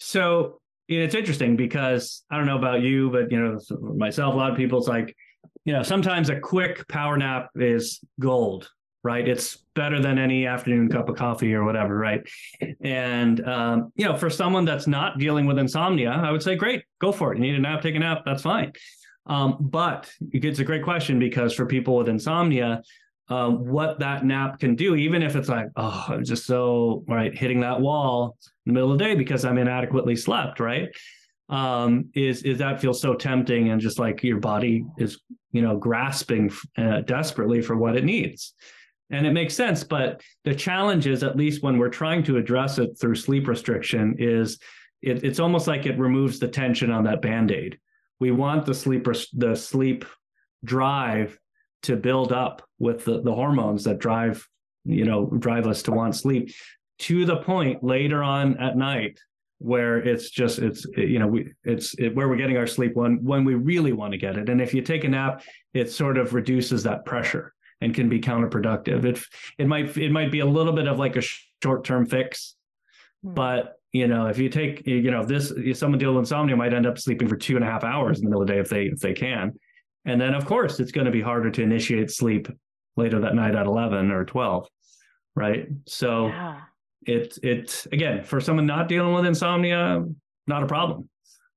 so 0.00 0.60
it's 0.86 1.14
interesting 1.14 1.56
because 1.56 2.24
i 2.30 2.36
don't 2.36 2.44
know 2.44 2.58
about 2.58 2.82
you 2.82 3.08
but 3.10 3.32
you 3.32 3.40
know 3.40 3.58
myself 3.96 4.34
a 4.34 4.36
lot 4.36 4.50
of 4.50 4.56
people 4.58 4.78
it's 4.78 4.88
like 4.88 5.16
you 5.64 5.72
know 5.72 5.82
sometimes 5.82 6.28
a 6.28 6.38
quick 6.38 6.86
power 6.88 7.16
nap 7.16 7.48
is 7.54 8.00
gold 8.18 8.68
right? 9.02 9.26
It's 9.26 9.56
better 9.74 9.98
than 9.98 10.18
any 10.18 10.46
afternoon 10.46 10.90
cup 10.90 11.08
of 11.08 11.16
coffee 11.16 11.54
or 11.54 11.64
whatever 11.64 11.96
right? 11.96 12.20
And 12.82 13.42
um, 13.48 13.92
you 13.96 14.04
know 14.04 14.14
for 14.14 14.28
someone 14.28 14.66
that's 14.66 14.86
not 14.86 15.18
dealing 15.18 15.46
with 15.46 15.58
insomnia 15.58 16.10
i 16.10 16.30
would 16.30 16.42
say 16.42 16.54
great 16.54 16.84
go 17.00 17.12
for 17.12 17.32
it. 17.32 17.38
You 17.38 17.44
need 17.44 17.54
a 17.54 17.60
nap 17.60 17.80
take 17.80 17.94
a 17.94 17.98
nap 17.98 18.22
that's 18.26 18.42
fine 18.42 18.72
um, 19.26 19.56
but 19.60 20.10
it's 20.32 20.58
a 20.58 20.64
great 20.64 20.82
question 20.82 21.18
because 21.18 21.54
for 21.54 21.66
people 21.66 21.96
with 21.96 22.08
insomnia, 22.08 22.82
um, 23.28 23.64
what 23.68 24.00
that 24.00 24.24
nap 24.24 24.58
can 24.58 24.74
do, 24.74 24.96
even 24.96 25.22
if 25.22 25.36
it's 25.36 25.48
like, 25.48 25.68
oh, 25.76 26.06
I'm 26.08 26.24
just 26.24 26.46
so 26.46 27.04
right 27.06 27.36
hitting 27.36 27.60
that 27.60 27.80
wall 27.80 28.36
in 28.66 28.72
the 28.72 28.74
middle 28.74 28.92
of 28.92 28.98
the 28.98 29.04
day 29.04 29.14
because 29.14 29.44
I'm 29.44 29.58
inadequately 29.58 30.16
slept, 30.16 30.58
right? 30.58 30.88
Um, 31.48 32.10
is 32.14 32.42
is 32.42 32.58
that 32.58 32.80
feels 32.80 33.00
so 33.00 33.14
tempting 33.14 33.70
and 33.70 33.80
just 33.80 33.98
like 33.98 34.22
your 34.22 34.38
body 34.38 34.84
is, 34.98 35.20
you 35.52 35.62
know, 35.62 35.76
grasping 35.76 36.50
uh, 36.76 37.00
desperately 37.02 37.60
for 37.60 37.76
what 37.76 37.96
it 37.96 38.04
needs. 38.04 38.54
And 39.10 39.26
it 39.26 39.32
makes 39.32 39.54
sense, 39.54 39.82
but 39.82 40.22
the 40.44 40.54
challenge 40.54 41.08
is, 41.08 41.24
at 41.24 41.36
least 41.36 41.64
when 41.64 41.78
we're 41.78 41.88
trying 41.88 42.22
to 42.24 42.36
address 42.36 42.78
it 42.78 42.90
through 43.00 43.16
sleep 43.16 43.48
restriction, 43.48 44.14
is 44.18 44.60
it, 45.02 45.24
it's 45.24 45.40
almost 45.40 45.66
like 45.66 45.86
it 45.86 45.98
removes 45.98 46.38
the 46.38 46.46
tension 46.46 46.92
on 46.92 47.04
that 47.04 47.20
band 47.20 47.50
aid 47.50 47.78
we 48.20 48.30
want 48.30 48.66
the 48.66 48.74
sleep 48.74 49.06
the 49.34 49.56
sleep 49.56 50.04
drive 50.64 51.38
to 51.82 51.96
build 51.96 52.32
up 52.32 52.62
with 52.78 53.04
the, 53.04 53.22
the 53.22 53.34
hormones 53.34 53.84
that 53.84 53.98
drive 53.98 54.46
you 54.84 55.04
know 55.04 55.26
drive 55.26 55.66
us 55.66 55.82
to 55.82 55.90
want 55.90 56.14
sleep 56.14 56.52
to 56.98 57.24
the 57.24 57.38
point 57.38 57.82
later 57.82 58.22
on 58.22 58.56
at 58.58 58.76
night 58.76 59.18
where 59.58 59.98
it's 59.98 60.30
just 60.30 60.58
it's 60.58 60.86
you 60.96 61.18
know 61.18 61.26
we 61.26 61.52
it's 61.64 61.94
it, 61.98 62.14
where 62.14 62.28
we're 62.28 62.36
getting 62.36 62.56
our 62.56 62.66
sleep 62.66 62.94
when 62.94 63.22
when 63.22 63.44
we 63.44 63.54
really 63.54 63.92
want 63.92 64.12
to 64.12 64.18
get 64.18 64.36
it 64.36 64.48
and 64.48 64.60
if 64.60 64.72
you 64.72 64.80
take 64.80 65.04
a 65.04 65.08
nap 65.08 65.42
it 65.74 65.90
sort 65.90 66.16
of 66.16 66.32
reduces 66.32 66.82
that 66.82 67.04
pressure 67.04 67.52
and 67.82 67.94
can 67.94 68.08
be 68.08 68.20
counterproductive 68.20 69.04
it 69.04 69.18
it 69.58 69.66
might 69.66 69.96
it 69.96 70.10
might 70.10 70.30
be 70.30 70.40
a 70.40 70.46
little 70.46 70.72
bit 70.72 70.86
of 70.86 70.98
like 70.98 71.16
a 71.16 71.22
short 71.62 71.84
term 71.84 72.06
fix 72.06 72.56
mm. 73.24 73.34
but 73.34 73.79
you 73.92 74.06
know, 74.06 74.26
if 74.26 74.38
you 74.38 74.48
take, 74.48 74.86
you 74.86 75.10
know, 75.10 75.20
if 75.20 75.26
this 75.26 75.52
someone 75.78 75.98
dealing 75.98 76.16
with 76.16 76.22
insomnia 76.22 76.56
might 76.56 76.72
end 76.72 76.86
up 76.86 76.98
sleeping 76.98 77.28
for 77.28 77.36
two 77.36 77.56
and 77.56 77.64
a 77.64 77.68
half 77.68 77.84
hours 77.84 78.18
in 78.18 78.24
the 78.24 78.30
middle 78.30 78.42
of 78.42 78.48
the 78.48 78.54
day 78.54 78.60
if 78.60 78.68
they 78.68 78.84
if 78.84 79.00
they 79.00 79.12
can, 79.12 79.52
and 80.04 80.20
then 80.20 80.34
of 80.34 80.46
course 80.46 80.80
it's 80.80 80.92
going 80.92 81.06
to 81.06 81.10
be 81.10 81.20
harder 81.20 81.50
to 81.50 81.62
initiate 81.62 82.10
sleep 82.10 82.48
later 82.96 83.20
that 83.20 83.34
night 83.34 83.54
at 83.54 83.66
11 83.66 84.10
or 84.10 84.24
12 84.24 84.68
right? 85.34 85.68
So 85.86 86.28
yeah. 86.28 86.60
it 87.06 87.38
it 87.42 87.86
again 87.92 88.22
for 88.22 88.40
someone 88.40 88.66
not 88.66 88.88
dealing 88.88 89.14
with 89.14 89.26
insomnia 89.26 90.04
not 90.46 90.62
a 90.62 90.66
problem. 90.66 91.08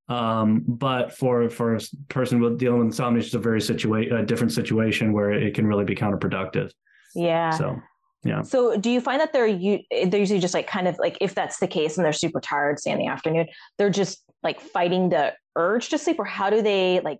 Um, 0.09 0.63
but 0.67 1.13
for 1.13 1.49
for 1.49 1.75
a 1.75 1.79
person 2.09 2.39
with 2.39 2.59
dealing 2.59 2.79
with 2.79 2.87
insomnia 2.87 3.21
it's 3.21 3.33
a 3.33 3.39
very 3.39 3.61
situation 3.61 4.11
a 4.11 4.25
different 4.25 4.53
situation 4.53 5.13
where 5.13 5.31
it 5.31 5.53
can 5.53 5.65
really 5.65 5.85
be 5.85 5.95
counterproductive. 5.95 6.71
Yeah. 7.15 7.51
So 7.51 7.79
yeah. 8.23 8.41
So 8.41 8.77
do 8.77 8.89
you 8.89 9.01
find 9.01 9.19
that 9.19 9.33
they're 9.33 9.47
you? 9.47 9.79
they're 10.07 10.19
usually 10.19 10.39
just 10.39 10.53
like 10.53 10.67
kind 10.67 10.87
of 10.87 10.97
like 10.97 11.17
if 11.19 11.35
that's 11.35 11.59
the 11.59 11.67
case 11.67 11.97
and 11.97 12.05
they're 12.05 12.13
super 12.13 12.39
tired 12.39 12.79
say 12.79 12.91
in 12.91 12.97
the 12.97 13.07
afternoon 13.07 13.47
they're 13.77 13.89
just 13.89 14.23
like 14.43 14.61
fighting 14.61 15.09
the 15.09 15.33
urge 15.55 15.89
to 15.89 15.97
sleep? 15.97 16.19
Or 16.19 16.25
how 16.25 16.49
do 16.49 16.61
they 16.61 17.01
like 17.01 17.19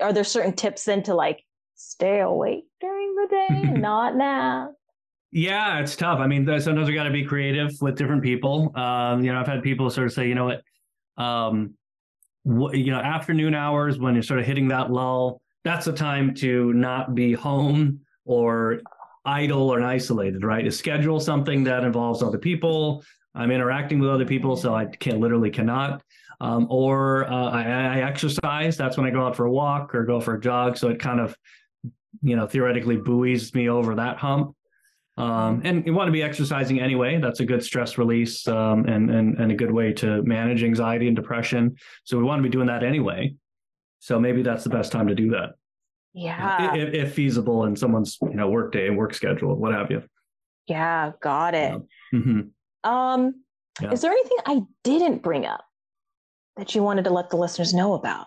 are 0.00 0.12
there 0.12 0.24
certain 0.24 0.52
tips 0.52 0.84
then 0.84 1.02
to 1.04 1.14
like 1.14 1.42
stay 1.74 2.20
awake 2.20 2.64
during 2.80 3.14
the 3.14 3.28
day 3.30 3.62
not 3.72 4.14
now 4.14 4.70
yeah 5.32 5.80
it's 5.80 5.96
tough. 5.96 6.20
I 6.20 6.26
mean 6.26 6.46
sometimes 6.60 6.88
we 6.88 6.94
got 6.94 7.04
to 7.04 7.10
be 7.10 7.24
creative 7.24 7.72
with 7.80 7.96
different 7.96 8.22
people. 8.22 8.72
Um, 8.76 9.24
you 9.24 9.32
know 9.32 9.40
i've 9.40 9.46
had 9.46 9.62
people 9.62 9.90
sort 9.90 10.06
of 10.06 10.12
say 10.12 10.28
you 10.28 10.34
know 10.34 10.44
what? 10.44 11.22
Um, 11.22 11.74
what, 12.44 12.76
you 12.76 12.90
know 12.92 12.98
afternoon 12.98 13.54
hours 13.54 13.98
when 13.98 14.14
you're 14.14 14.22
sort 14.22 14.40
of 14.40 14.46
hitting 14.46 14.68
that 14.68 14.90
lull 14.90 15.40
that's 15.64 15.84
the 15.84 15.92
time 15.92 16.34
to 16.34 16.72
not 16.72 17.14
be 17.14 17.32
home 17.32 18.00
or 18.24 18.80
idle 19.24 19.70
or 19.70 19.82
isolated 19.82 20.44
right 20.44 20.62
to 20.62 20.72
schedule 20.72 21.20
something 21.20 21.64
that 21.64 21.84
involves 21.84 22.22
other 22.22 22.38
people 22.38 23.04
i'm 23.34 23.50
interacting 23.50 23.98
with 23.98 24.10
other 24.10 24.26
people 24.26 24.56
so 24.56 24.74
i 24.74 24.84
can 24.84 25.20
literally 25.20 25.50
cannot 25.50 26.02
um, 26.42 26.66
or 26.70 27.24
uh, 27.30 27.50
I, 27.50 27.62
I, 27.62 28.00
exercise. 28.00 28.76
That's 28.76 28.96
when 28.96 29.06
I 29.06 29.10
go 29.10 29.24
out 29.24 29.36
for 29.36 29.46
a 29.46 29.50
walk 29.50 29.94
or 29.94 30.04
go 30.04 30.20
for 30.20 30.34
a 30.34 30.40
jog. 30.40 30.76
So 30.76 30.88
it 30.88 30.98
kind 30.98 31.20
of, 31.20 31.36
you 32.20 32.34
know, 32.34 32.48
theoretically 32.48 32.96
buoys 32.96 33.54
me 33.54 33.68
over 33.68 33.94
that 33.94 34.16
hump. 34.16 34.56
Um, 35.16 35.62
and 35.64 35.86
you 35.86 35.94
want 35.94 36.08
to 36.08 36.12
be 36.12 36.22
exercising 36.22 36.80
anyway. 36.80 37.20
That's 37.20 37.38
a 37.38 37.46
good 37.46 37.62
stress 37.62 37.96
release 37.96 38.48
um, 38.48 38.86
and, 38.86 39.08
and 39.08 39.38
and 39.38 39.52
a 39.52 39.54
good 39.54 39.70
way 39.70 39.92
to 39.94 40.22
manage 40.22 40.64
anxiety 40.64 41.06
and 41.06 41.14
depression. 41.14 41.76
So 42.02 42.18
we 42.18 42.24
want 42.24 42.40
to 42.40 42.42
be 42.42 42.48
doing 42.48 42.66
that 42.66 42.82
anyway. 42.82 43.34
So 44.00 44.18
maybe 44.18 44.42
that's 44.42 44.64
the 44.64 44.70
best 44.70 44.90
time 44.90 45.06
to 45.06 45.14
do 45.14 45.30
that. 45.30 45.50
Yeah, 46.14 46.74
if, 46.74 46.94
if 46.94 47.14
feasible 47.14 47.64
in 47.64 47.74
someone's 47.74 48.18
you 48.20 48.34
know 48.34 48.50
work 48.50 48.72
day, 48.72 48.90
work 48.90 49.14
schedule, 49.14 49.56
what 49.56 49.72
have 49.72 49.90
you. 49.90 50.02
Yeah, 50.66 51.12
got 51.20 51.54
it. 51.54 51.72
Yeah. 52.12 52.18
Mm-hmm. 52.18 52.90
Um, 52.90 53.42
yeah. 53.80 53.92
is 53.92 54.02
there 54.02 54.10
anything 54.10 54.38
I 54.46 54.60
didn't 54.84 55.22
bring 55.22 55.46
up 55.46 55.64
that 56.56 56.74
you 56.74 56.82
wanted 56.82 57.04
to 57.04 57.10
let 57.10 57.30
the 57.30 57.36
listeners 57.36 57.72
know 57.72 57.94
about? 57.94 58.26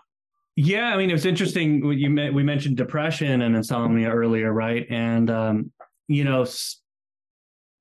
Yeah, 0.55 0.93
I 0.93 0.97
mean, 0.97 1.09
it 1.09 1.13
was 1.13 1.25
interesting. 1.25 1.83
You 1.91 2.31
we 2.33 2.43
mentioned 2.43 2.77
depression 2.77 3.41
and 3.41 3.55
insomnia 3.55 4.09
earlier, 4.09 4.53
right? 4.53 4.85
And 4.89 5.29
um, 5.29 5.71
you 6.07 6.23
know, 6.23 6.45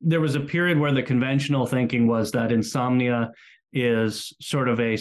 there 0.01 0.21
was 0.21 0.35
a 0.35 0.41
period 0.41 0.79
where 0.79 0.93
the 0.93 1.03
conventional 1.03 1.67
thinking 1.67 2.07
was 2.07 2.33
that 2.33 2.53
insomnia 2.53 3.31
is 3.73 4.35
sort 4.41 4.69
of 4.69 4.81
a 4.81 4.99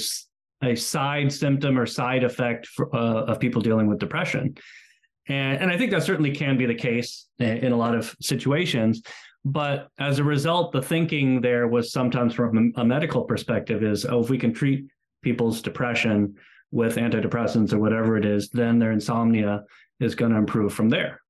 a 0.64 0.76
side 0.76 1.32
symptom 1.32 1.78
or 1.78 1.86
side 1.86 2.24
effect 2.24 2.68
for, 2.68 2.96
uh, 2.96 3.26
of 3.26 3.40
people 3.40 3.62
dealing 3.62 3.88
with 3.88 4.00
depression. 4.00 4.56
And, 5.28 5.62
and 5.62 5.72
I 5.72 5.78
think 5.78 5.92
that 5.92 6.04
certainly 6.04 6.32
can 6.32 6.58
be 6.58 6.66
the 6.66 6.76
case 6.76 7.28
in 7.40 7.72
a 7.72 7.78
lot 7.78 7.96
of 7.96 8.16
situations. 8.22 9.02
But 9.46 9.90
as 10.00 10.20
a 10.20 10.24
result, 10.24 10.72
the 10.72 10.82
thinking 10.82 11.42
there 11.42 11.68
was 11.68 11.92
sometimes 11.92 12.34
from 12.34 12.74
a 12.76 12.86
medical 12.86 13.24
perspective 13.24 13.84
is, 13.84 14.06
oh, 14.06 14.22
if 14.22 14.30
we 14.30 14.38
can 14.38 14.54
treat 14.54 14.86
people's 15.22 15.62
depression 15.62 16.36
with 16.72 16.96
antidepressants 16.96 17.74
or 17.74 17.80
whatever 17.80 18.18
it 18.18 18.26
is, 18.26 18.50
then 18.50 18.80
their 18.80 18.92
insomnia 18.92 19.64
is 20.00 20.16
going 20.16 20.32
to 20.32 20.38
improve 20.38 20.74
from 20.74 20.90
there. 20.90 21.22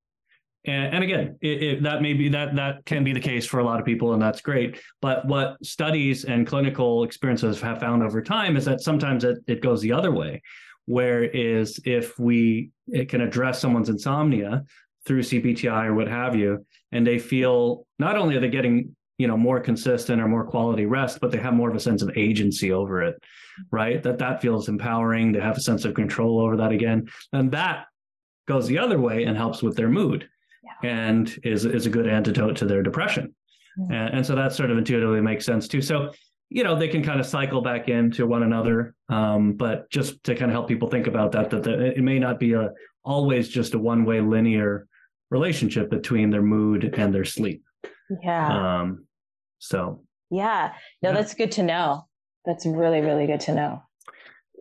And, 0.65 0.95
and 0.95 1.03
again, 1.03 1.37
it, 1.41 1.63
it, 1.63 1.83
that 1.83 2.01
may 2.01 2.13
be 2.13 2.29
that 2.29 2.55
that 2.55 2.85
can 2.85 3.03
be 3.03 3.13
the 3.13 3.19
case 3.19 3.45
for 3.45 3.59
a 3.59 3.63
lot 3.63 3.79
of 3.79 3.85
people, 3.85 4.13
and 4.13 4.21
that's 4.21 4.41
great. 4.41 4.79
But 5.01 5.25
what 5.27 5.57
studies 5.63 6.23
and 6.23 6.47
clinical 6.47 7.03
experiences 7.03 7.59
have 7.61 7.79
found 7.79 8.03
over 8.03 8.21
time 8.21 8.55
is 8.55 8.65
that 8.65 8.81
sometimes 8.81 9.23
it, 9.23 9.39
it 9.47 9.61
goes 9.61 9.81
the 9.81 9.91
other 9.91 10.11
way. 10.11 10.41
Whereas 10.85 11.79
if 11.85 12.19
we 12.19 12.71
it 12.87 13.09
can 13.09 13.21
address 13.21 13.59
someone's 13.59 13.89
insomnia 13.89 14.65
through 15.05 15.21
CBTI 15.21 15.85
or 15.85 15.93
what 15.93 16.07
have 16.07 16.35
you, 16.35 16.65
and 16.91 17.05
they 17.05 17.19
feel 17.19 17.85
not 17.99 18.17
only 18.17 18.35
are 18.35 18.39
they 18.39 18.49
getting 18.49 18.95
you 19.17 19.27
know 19.27 19.37
more 19.37 19.59
consistent 19.59 20.21
or 20.21 20.27
more 20.27 20.43
quality 20.43 20.87
rest 20.87 21.19
but 21.21 21.31
they 21.31 21.37
have 21.37 21.53
more 21.53 21.69
of 21.69 21.75
a 21.75 21.79
sense 21.79 22.01
of 22.01 22.09
agency 22.17 22.71
over 22.71 23.03
it 23.03 23.15
right? 23.71 24.01
That 24.03 24.19
that 24.19 24.41
feels 24.41 24.69
empowering. 24.69 25.31
They 25.31 25.39
have 25.39 25.57
a 25.57 25.61
sense 25.61 25.85
of 25.85 25.93
control 25.93 26.39
over 26.39 26.57
that 26.57 26.71
again. 26.71 27.09
And 27.31 27.51
that 27.51 27.85
goes 28.47 28.67
the 28.67 28.79
other 28.79 28.99
way 28.99 29.23
and 29.23 29.37
helps 29.37 29.63
with 29.63 29.75
their 29.75 29.89
mood 29.89 30.27
yeah. 30.63 30.89
and 30.89 31.39
is 31.43 31.65
is 31.65 31.85
a 31.85 31.89
good 31.89 32.07
antidote 32.07 32.57
to 32.57 32.65
their 32.65 32.83
depression. 32.83 33.33
Mm-hmm. 33.79 33.91
and, 33.91 34.13
and, 34.15 34.25
so 34.25 34.35
that 34.35 34.53
sort 34.53 34.69
of 34.69 34.77
intuitively 34.77 35.19
makes 35.19 35.45
sense 35.45 35.67
too. 35.67 35.81
So 35.81 36.11
you 36.49 36.63
know 36.63 36.75
they 36.75 36.87
can 36.87 37.03
kind 37.03 37.19
of 37.19 37.25
cycle 37.25 37.61
back 37.61 37.89
into 37.89 38.27
one 38.27 38.43
another 38.43 38.95
um, 39.09 39.53
but 39.53 39.89
just 39.89 40.23
to 40.23 40.35
kind 40.35 40.51
of 40.51 40.53
help 40.53 40.67
people 40.67 40.89
think 40.89 41.07
about 41.07 41.31
that 41.31 41.49
that, 41.49 41.63
that 41.63 41.79
it 41.79 42.03
may 42.03 42.19
not 42.19 42.39
be 42.39 42.53
a 42.53 42.69
always 43.03 43.49
just 43.49 43.73
a 43.73 43.79
one 43.79 44.05
way 44.05 44.21
linear 44.21 44.87
relationship 45.29 45.89
between 45.89 46.29
their 46.29 46.43
mood 46.43 46.93
and 46.97 47.13
their 47.13 47.25
sleep 47.25 47.63
yeah. 48.21 48.81
Um, 48.81 49.05
so. 49.59 50.03
Yeah. 50.29 50.73
No, 51.01 51.09
yeah. 51.09 51.15
that's 51.15 51.33
good 51.33 51.51
to 51.53 51.63
know. 51.63 52.07
That's 52.45 52.65
really, 52.65 53.01
really 53.01 53.27
good 53.27 53.39
to 53.41 53.55
know. 53.55 53.81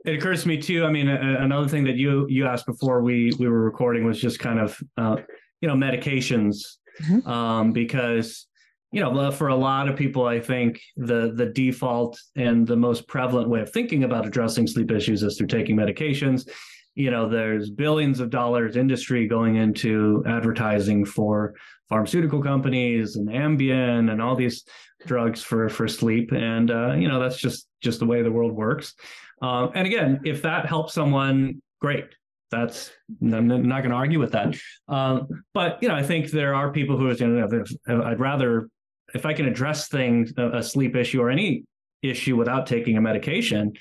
It 0.05 0.16
occurs 0.16 0.42
to 0.42 0.49
me 0.49 0.59
too. 0.59 0.85
I 0.85 0.90
mean, 0.90 1.09
a, 1.09 1.38
another 1.40 1.68
thing 1.68 1.85
that 1.85 1.97
you 1.97 2.27
you 2.29 2.47
asked 2.47 2.66
before 2.66 3.03
we 3.03 3.33
we 3.38 3.49
were 3.49 3.62
recording 3.62 4.05
was 4.05 4.21
just 4.21 4.40
kind 4.40 4.59
of 4.59 4.81
uh, 4.97 5.16
you 5.61 5.68
know 5.68 5.75
medications 5.75 6.79
mm-hmm. 7.01 7.29
um, 7.29 7.73
because 7.73 8.47
you 8.93 9.01
know 9.01 9.31
for 9.31 9.49
a 9.49 9.57
lot 9.57 9.89
of 9.89 9.97
people 9.97 10.27
i 10.27 10.39
think 10.39 10.81
the 10.97 11.33
the 11.35 11.47
default 11.47 12.19
and 12.37 12.67
the 12.67 12.77
most 12.77 13.09
prevalent 13.09 13.49
way 13.49 13.61
of 13.61 13.71
thinking 13.73 14.05
about 14.05 14.27
addressing 14.27 14.67
sleep 14.67 14.91
issues 14.91 15.23
is 15.23 15.37
through 15.37 15.47
taking 15.47 15.77
medications 15.77 16.49
you 16.95 17.11
know 17.11 17.29
there's 17.29 17.71
billions 17.71 18.21
of 18.21 18.31
dollars 18.31 18.77
industry 18.77 19.27
going 19.27 19.57
into 19.57 20.23
advertising 20.27 21.05
for 21.05 21.55
pharmaceutical 21.89 22.43
companies 22.43 23.17
and 23.17 23.29
Ambien 23.29 24.11
and 24.11 24.23
all 24.23 24.35
these 24.35 24.65
drugs 25.07 25.43
for 25.43 25.69
for 25.69 25.89
sleep, 25.89 26.33
and 26.33 26.71
uh, 26.71 26.93
you 26.93 27.09
know 27.09 27.21
that's 27.21 27.37
just 27.37 27.69
just 27.83 27.99
the 27.99 28.07
way 28.07 28.23
the 28.23 28.31
world 28.31 28.53
works. 28.53 28.95
Um, 29.41 29.71
and 29.75 29.87
again, 29.87 30.21
if 30.25 30.43
that 30.43 30.67
helps 30.67 30.95
someone, 30.95 31.61
great. 31.81 32.07
That's 32.51 32.91
I'm 33.21 33.47
not 33.49 33.81
going 33.81 33.91
to 33.91 33.97
argue 33.97 34.19
with 34.19 34.33
that. 34.33 34.57
Um, 34.89 35.27
but 35.55 35.83
you 35.83 35.89
know, 35.89 35.95
I 35.95 36.03
think 36.03 36.31
there 36.31 36.55
are 36.55 36.71
people 36.71 36.97
who 36.97 37.09
are 37.09 37.15
you 37.15 37.27
know, 37.27 38.05
I'd 38.05 38.21
rather 38.21 38.69
if 39.14 39.27
I 39.27 39.33
can 39.33 39.46
address 39.46 39.88
things 39.88 40.33
a 40.37 40.62
sleep 40.62 40.96
issue 40.96 41.20
or 41.20 41.31
any 41.31 41.64
issue 42.03 42.37
without 42.37 42.66
taking 42.66 42.96
a 42.96 43.01
medication 43.01 43.72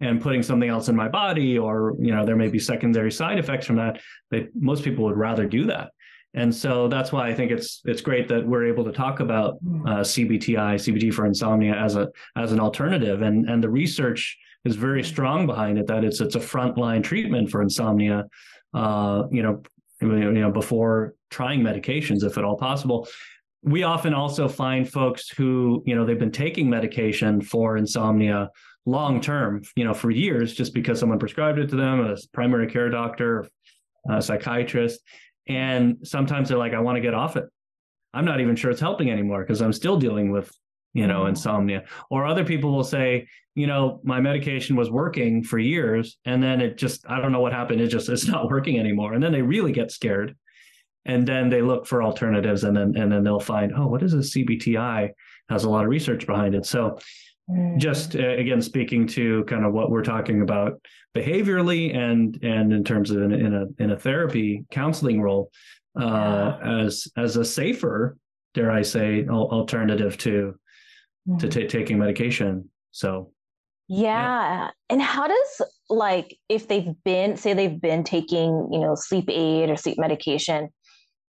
and 0.00 0.20
putting 0.20 0.42
something 0.42 0.68
else 0.68 0.88
in 0.88 0.96
my 0.96 1.08
body 1.08 1.58
or 1.58 1.94
you 1.98 2.14
know 2.14 2.24
there 2.24 2.36
may 2.36 2.48
be 2.48 2.58
secondary 2.58 3.12
side 3.12 3.38
effects 3.38 3.66
from 3.66 3.76
that 3.76 4.00
that 4.30 4.48
most 4.54 4.84
people 4.84 5.04
would 5.04 5.16
rather 5.16 5.46
do 5.46 5.66
that 5.66 5.90
and 6.34 6.54
so 6.54 6.86
that's 6.86 7.10
why 7.10 7.28
I 7.28 7.34
think 7.34 7.50
it's 7.50 7.82
it's 7.84 8.00
great 8.00 8.28
that 8.28 8.46
we're 8.46 8.66
able 8.66 8.84
to 8.84 8.92
talk 8.92 9.20
about 9.20 9.54
hmm. 9.58 9.86
uh, 9.86 10.00
CBTI, 10.00 10.76
CBT 10.76 11.12
for 11.12 11.26
insomnia 11.26 11.74
as 11.74 11.96
a 11.96 12.08
as 12.36 12.52
an 12.52 12.60
alternative, 12.60 13.22
and 13.22 13.48
and 13.48 13.62
the 13.62 13.68
research 13.68 14.38
is 14.64 14.76
very 14.76 15.02
hmm. 15.02 15.08
strong 15.08 15.46
behind 15.46 15.78
it 15.78 15.86
that 15.88 16.04
it's 16.04 16.20
it's 16.20 16.36
a 16.36 16.40
frontline 16.40 17.02
treatment 17.02 17.50
for 17.50 17.62
insomnia. 17.62 18.26
Uh, 18.72 19.24
you 19.32 19.42
know, 19.42 19.62
you 20.00 20.30
know 20.30 20.52
before 20.52 21.14
trying 21.30 21.60
medications, 21.62 22.22
if 22.22 22.38
at 22.38 22.44
all 22.44 22.56
possible. 22.56 23.08
We 23.62 23.82
often 23.82 24.14
also 24.14 24.48
find 24.48 24.88
folks 24.88 25.28
who 25.28 25.82
you 25.86 25.94
know 25.94 26.04
they've 26.04 26.18
been 26.18 26.32
taking 26.32 26.70
medication 26.70 27.40
for 27.40 27.76
insomnia 27.76 28.50
long 28.86 29.20
term, 29.20 29.62
you 29.76 29.84
know, 29.84 29.94
for 29.94 30.10
years, 30.10 30.54
just 30.54 30.72
because 30.72 30.98
someone 30.98 31.18
prescribed 31.18 31.58
it 31.58 31.68
to 31.68 31.76
them, 31.76 32.00
a 32.00 32.16
primary 32.32 32.66
care 32.66 32.88
doctor, 32.88 33.46
a 34.08 34.22
psychiatrist 34.22 35.00
and 35.50 35.98
sometimes 36.04 36.48
they're 36.48 36.58
like, 36.58 36.74
I 36.74 36.80
want 36.80 36.96
to 36.96 37.00
get 37.00 37.12
off 37.12 37.36
it. 37.36 37.44
I'm 38.14 38.24
not 38.24 38.40
even 38.40 38.54
sure 38.56 38.70
it's 38.70 38.80
helping 38.80 39.10
anymore 39.10 39.42
because 39.42 39.60
I'm 39.60 39.72
still 39.72 39.96
dealing 39.96 40.30
with, 40.30 40.50
you 40.94 41.06
know, 41.06 41.22
mm. 41.22 41.30
insomnia. 41.30 41.84
Or 42.08 42.24
other 42.24 42.44
people 42.44 42.72
will 42.72 42.84
say, 42.84 43.26
you 43.56 43.66
know, 43.66 44.00
my 44.04 44.20
medication 44.20 44.76
was 44.76 44.90
working 44.90 45.42
for 45.42 45.58
years 45.58 46.18
and 46.24 46.42
then 46.42 46.60
it 46.60 46.76
just, 46.76 47.04
I 47.08 47.20
don't 47.20 47.32
know 47.32 47.40
what 47.40 47.52
happened. 47.52 47.80
It 47.80 47.88
just, 47.88 48.08
it's 48.08 48.26
not 48.28 48.48
working 48.48 48.78
anymore. 48.78 49.12
And 49.12 49.22
then 49.22 49.32
they 49.32 49.42
really 49.42 49.72
get 49.72 49.90
scared. 49.90 50.36
And 51.06 51.26
then 51.26 51.48
they 51.48 51.62
look 51.62 51.86
for 51.86 52.02
alternatives 52.02 52.64
and 52.64 52.76
then, 52.76 52.94
and 52.96 53.10
then 53.10 53.24
they'll 53.24 53.40
find, 53.40 53.72
oh, 53.74 53.86
what 53.86 54.02
is 54.02 54.12
a 54.14 54.18
CBTI? 54.18 55.10
Has 55.48 55.64
a 55.64 55.70
lot 55.70 55.84
of 55.84 55.90
research 55.90 56.26
behind 56.26 56.54
it. 56.54 56.66
So 56.66 56.98
just 57.76 58.16
uh, 58.16 58.28
again 58.28 58.60
speaking 58.62 59.06
to 59.06 59.44
kind 59.44 59.64
of 59.64 59.72
what 59.72 59.90
we're 59.90 60.04
talking 60.04 60.42
about 60.42 60.80
behaviorally 61.16 61.96
and 61.96 62.38
and 62.42 62.72
in 62.72 62.84
terms 62.84 63.10
of 63.10 63.22
in, 63.22 63.32
in 63.32 63.54
a 63.54 63.82
in 63.82 63.90
a 63.90 63.98
therapy 63.98 64.64
counseling 64.70 65.20
role 65.20 65.50
uh, 66.00 66.04
yeah. 66.04 66.82
as 66.82 67.08
as 67.16 67.36
a 67.36 67.44
safer 67.44 68.16
dare 68.54 68.70
i 68.70 68.82
say 68.82 69.26
alternative 69.28 70.16
to 70.16 70.54
to 71.38 71.48
t- 71.48 71.66
taking 71.66 71.98
medication 71.98 72.68
so 72.92 73.32
yeah. 73.88 74.08
yeah. 74.08 74.70
and 74.88 75.02
how 75.02 75.26
does 75.26 75.62
like 75.88 76.38
if 76.48 76.68
they've 76.68 76.94
been 77.04 77.36
say 77.36 77.52
they've 77.52 77.80
been 77.80 78.04
taking 78.04 78.68
you 78.72 78.80
know 78.80 78.94
sleep 78.94 79.28
aid 79.28 79.70
or 79.70 79.76
sleep 79.76 79.98
medication 79.98 80.68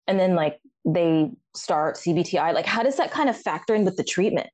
and 0.08 0.20
then 0.20 0.36
like 0.36 0.60
they 0.86 1.30
start 1.56 1.98
CBTI? 1.98 2.54
Like, 2.54 2.66
how 2.66 2.84
does 2.84 2.98
that 2.98 3.12
kind 3.12 3.30
of 3.30 3.38
factor 3.38 3.76
in 3.76 3.86
with 3.86 3.98
the 3.98 4.04
treatment? 4.04 4.48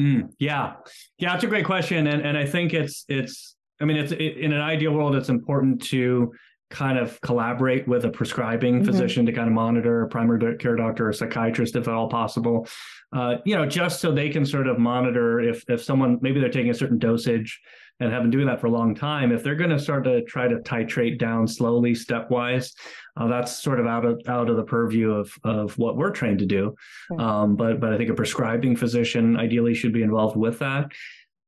Mm, 0.00 0.32
yeah, 0.38 0.74
yeah, 1.18 1.34
it's 1.34 1.44
a 1.44 1.46
great 1.46 1.64
question, 1.64 2.06
and 2.06 2.22
and 2.22 2.36
I 2.36 2.46
think 2.46 2.74
it's 2.74 3.04
it's. 3.08 3.56
I 3.80 3.86
mean, 3.86 3.96
it's 3.96 4.12
it, 4.12 4.38
in 4.38 4.52
an 4.52 4.60
ideal 4.60 4.92
world, 4.92 5.14
it's 5.14 5.28
important 5.28 5.82
to 5.86 6.32
kind 6.70 6.98
of 6.98 7.20
collaborate 7.20 7.86
with 7.86 8.04
a 8.04 8.10
prescribing 8.10 8.76
mm-hmm. 8.76 8.86
physician 8.86 9.26
to 9.26 9.32
kind 9.32 9.46
of 9.46 9.54
monitor 9.54 10.02
a 10.02 10.08
primary 10.08 10.56
care 10.56 10.74
doctor 10.74 11.08
or 11.08 11.12
psychiatrist 11.12 11.76
if 11.76 11.86
at 11.86 11.94
all 11.94 12.08
possible 12.08 12.66
uh, 13.14 13.36
you 13.44 13.54
know 13.54 13.64
just 13.64 14.00
so 14.00 14.10
they 14.10 14.28
can 14.28 14.44
sort 14.44 14.66
of 14.66 14.78
monitor 14.78 15.40
if 15.40 15.62
if 15.68 15.84
someone 15.84 16.18
maybe 16.20 16.40
they're 16.40 16.48
taking 16.48 16.70
a 16.70 16.74
certain 16.74 16.98
dosage 16.98 17.60
and 18.00 18.12
have 18.12 18.22
been 18.22 18.30
doing 18.30 18.46
that 18.46 18.60
for 18.60 18.66
a 18.66 18.70
long 18.70 18.94
time, 18.94 19.30
if 19.30 19.42
they're 19.42 19.54
going 19.54 19.70
to 19.70 19.78
start 19.78 20.04
to 20.04 20.22
try 20.24 20.48
to 20.48 20.56
titrate 20.56 21.18
down 21.18 21.46
slowly, 21.46 21.92
stepwise, 21.92 22.72
uh, 23.16 23.28
that's 23.28 23.62
sort 23.62 23.78
of 23.78 23.86
out 23.86 24.04
of 24.04 24.20
out 24.26 24.50
of 24.50 24.56
the 24.56 24.62
purview 24.64 25.12
of 25.12 25.32
of 25.44 25.76
what 25.78 25.96
we're 25.96 26.10
trained 26.10 26.40
to 26.40 26.46
do. 26.46 26.74
Um, 27.18 27.56
but 27.56 27.80
but 27.80 27.92
I 27.92 27.96
think 27.96 28.10
a 28.10 28.14
prescribing 28.14 28.76
physician 28.76 29.36
ideally 29.36 29.74
should 29.74 29.92
be 29.92 30.02
involved 30.02 30.36
with 30.36 30.58
that. 30.58 30.90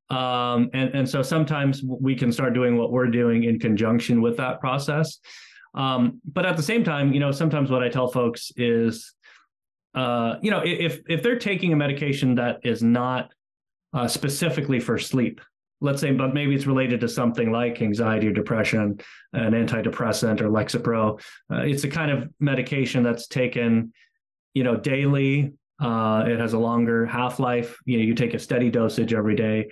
Um, 0.09 0.71
and 0.73 0.95
and 0.95 1.09
so 1.09 1.23
sometimes 1.23 1.83
we 1.83 2.15
can 2.15 2.31
start 2.31 2.55
doing 2.55 2.77
what 2.77 2.93
we're 2.93 3.09
doing 3.09 3.45
in 3.45 3.59
conjunction 3.59 4.23
with 4.23 4.37
that 4.37 4.61
process. 4.61 5.19
Um, 5.75 6.21
but 6.33 6.47
at 6.47 6.57
the 6.57 6.63
same 6.63 6.85
time, 6.85 7.13
you 7.13 7.21
know, 7.21 7.33
sometimes 7.33 7.71
what 7.71 7.83
I 7.83 7.89
tell 7.89 8.09
folks 8.09 8.51
is, 8.57 9.13
uh, 9.95 10.37
you 10.41 10.51
know, 10.51 10.63
if 10.65 11.01
if 11.09 11.23
they're 11.23 11.39
taking 11.39 11.73
a 11.73 11.77
medication 11.77 12.37
that 12.37 12.61
is 12.63 12.83
not 12.83 13.33
uh, 13.93 14.07
specifically 14.07 14.79
for 14.79 14.99
sleep, 14.99 15.41
let's 15.81 16.01
say, 16.01 16.13
but 16.13 16.33
maybe 16.33 16.55
it's 16.55 16.67
related 16.67 17.01
to 17.01 17.09
something 17.09 17.53
like 17.53 17.83
anxiety 17.83 18.29
or 18.29 18.33
depression, 18.33 18.99
an 19.33 19.53
antidepressant 19.53 20.41
or 20.41 20.49
Lexapro. 20.49 21.21
Uh, 21.53 21.63
it's 21.63 21.85
a 21.85 21.89
kind 21.89 22.11
of 22.11 22.29
medication 22.41 23.03
that's 23.03 23.27
taken, 23.27 23.93
you 24.55 24.65
know, 24.65 24.77
daily. 24.77 25.53
Uh, 25.79 26.25
it 26.27 26.39
has 26.39 26.55
a 26.55 26.59
longer 26.59 27.05
half 27.05 27.39
life. 27.39 27.77
You 27.85 27.99
know, 27.99 28.05
you 28.05 28.15
take 28.15 28.33
a 28.33 28.39
steady 28.39 28.71
dosage 28.71 29.13
every 29.13 29.37
day. 29.37 29.69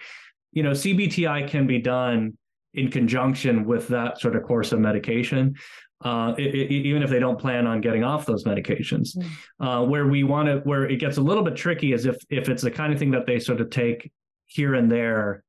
You 0.53 0.63
know, 0.63 0.73
CBTI 0.73 1.49
can 1.49 1.67
be 1.67 1.79
done 1.79 2.37
in 2.75 2.91
conjunction 2.91 3.65
with 3.65 3.89
that 3.89 4.21
sort 4.21 4.37
of 4.37 4.43
course 4.43 4.73
of 4.73 4.81
medication. 4.81 5.55
Uh, 6.05 6.35
it, 6.37 6.55
it, 6.55 6.71
even 6.71 7.03
if 7.03 7.09
they 7.09 7.19
don't 7.19 7.39
plan 7.39 7.67
on 7.67 7.81
getting 7.81 8.05
off 8.05 8.27
those 8.27 8.45
medications, 8.45 9.17
mm. 9.17 9.27
uh, 9.61 9.83
where 9.87 10.07
we 10.07 10.23
want 10.23 10.47
to, 10.47 10.59
where 10.69 10.85
it 10.85 10.97
gets 10.97 11.17
a 11.17 11.21
little 11.21 11.43
bit 11.43 11.57
tricky 11.57 11.95
is 11.95 12.05
if 12.05 12.17
if 12.29 12.51
it's 12.51 12.63
the 12.63 12.71
kind 12.71 12.93
of 12.93 12.99
thing 12.99 13.11
that 13.13 13.25
they 13.25 13.39
sort 13.39 13.61
of 13.61 13.71
take 13.71 14.13
here 14.45 14.75
and 14.75 14.93
there 14.93 15.43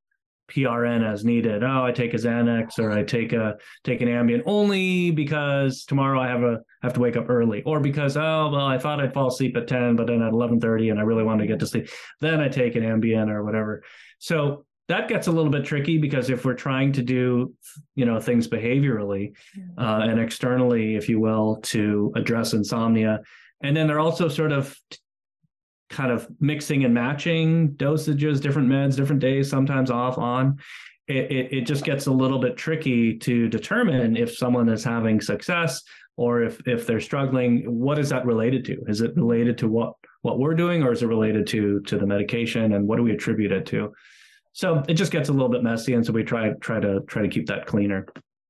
PRN 0.48 1.04
as 1.04 1.26
needed. 1.26 1.64
Oh, 1.64 1.84
I 1.84 1.92
take 1.92 2.14
a 2.14 2.18
Xanax 2.18 2.80
or 2.80 2.92
I 2.92 3.04
take 3.04 3.34
a 3.34 3.56
take 3.84 4.02
an 4.02 4.08
Ambien 4.08 4.42
only 4.46 5.12
because 5.12 5.86
tomorrow 5.86 6.20
I 6.20 6.28
have 6.28 6.44
a 6.44 6.60
have 6.84 6.94
to 6.94 7.00
wake 7.00 7.18
up 7.18 7.30
early, 7.30 7.64
or 7.64 7.80
because 7.80 8.16
oh 8.18 8.50
well 8.52 8.66
I 8.66 8.78
thought 8.78 9.00
I'd 9.00 9.14
fall 9.14 9.28
asleep 9.28 9.58
at 9.58 9.68
ten, 9.68 9.96
but 9.96 10.08
then 10.08 10.22
at 10.22 10.34
eleven 10.34 10.60
thirty 10.60 10.90
and 10.90 11.00
I 11.00 11.04
really 11.04 11.24
wanted 11.24 11.44
to 11.44 11.48
get 11.48 11.60
to 11.60 11.68
sleep. 11.68 11.90
Then 12.22 12.40
I 12.40 12.48
take 12.48 12.76
an 12.76 12.84
Ambien 12.84 13.30
or 13.30 13.44
whatever. 13.44 13.84
So 14.20 14.66
that 14.88 15.08
gets 15.08 15.28
a 15.28 15.32
little 15.32 15.52
bit 15.52 15.66
tricky 15.66 15.98
because 15.98 16.30
if 16.30 16.46
we're 16.46 16.54
trying 16.54 16.92
to 16.94 17.02
do 17.02 17.54
you 17.96 18.06
know 18.06 18.20
things 18.20 18.48
behaviorally 18.48 19.34
uh, 19.78 20.02
and 20.04 20.20
externally, 20.20 20.96
if 20.96 21.10
you 21.10 21.20
will, 21.20 21.60
to 21.64 22.12
address 22.16 22.54
insomnia, 22.54 23.22
and 23.64 23.76
then 23.76 23.88
they're 23.88 24.00
also 24.00 24.28
sort 24.30 24.52
of 24.52 24.78
kind 25.90 26.12
of 26.12 26.28
mixing 26.40 26.84
and 26.84 26.94
matching 26.94 27.70
dosages, 27.76 28.42
different 28.42 28.70
meds, 28.70 28.96
different 28.96 29.22
days, 29.22 29.50
sometimes 29.50 29.92
off, 29.92 30.18
on. 30.18 30.58
It, 31.08 31.32
it, 31.32 31.54
it, 31.54 31.62
just 31.62 31.86
gets 31.86 32.08
a 32.08 32.12
little 32.12 32.40
bit 32.40 32.58
tricky 32.58 33.16
to 33.20 33.48
determine 33.48 34.18
if 34.18 34.36
someone 34.36 34.68
is 34.70 34.84
having 34.84 35.22
success 35.22 35.84
or 36.18 36.42
if 36.42 36.60
if 36.68 36.88
they're 36.88 37.00
struggling. 37.00 37.64
What 37.80 38.00
is 38.00 38.10
that 38.10 38.26
related 38.26 38.66
to? 38.66 38.82
Is 38.88 39.02
it 39.02 39.16
related 39.16 39.58
to 39.60 39.68
what 39.68 39.94
what 40.24 40.40
we're 40.40 40.56
doing, 40.56 40.82
or 40.82 40.92
is 40.92 41.04
it 41.04 41.08
related 41.08 41.46
to 41.48 41.82
to 41.82 41.98
the 42.00 42.08
medication, 42.08 42.74
and 42.74 42.88
what 42.88 42.96
do 42.96 43.04
we 43.04 43.12
attribute 43.12 43.52
it 43.52 43.68
to? 43.68 43.94
So 44.54 44.84
it 44.88 44.96
just 44.96 45.12
gets 45.12 45.30
a 45.30 45.32
little 45.32 45.50
bit 45.50 45.62
messy, 45.62 45.94
and 45.94 46.04
so 46.04 46.12
we 46.12 46.24
try 46.24 46.50
try 46.60 46.80
to 46.80 47.02
try 47.02 47.22
to 47.22 47.28
keep 47.28 47.46
that 47.48 47.68
cleaner. 47.68 48.08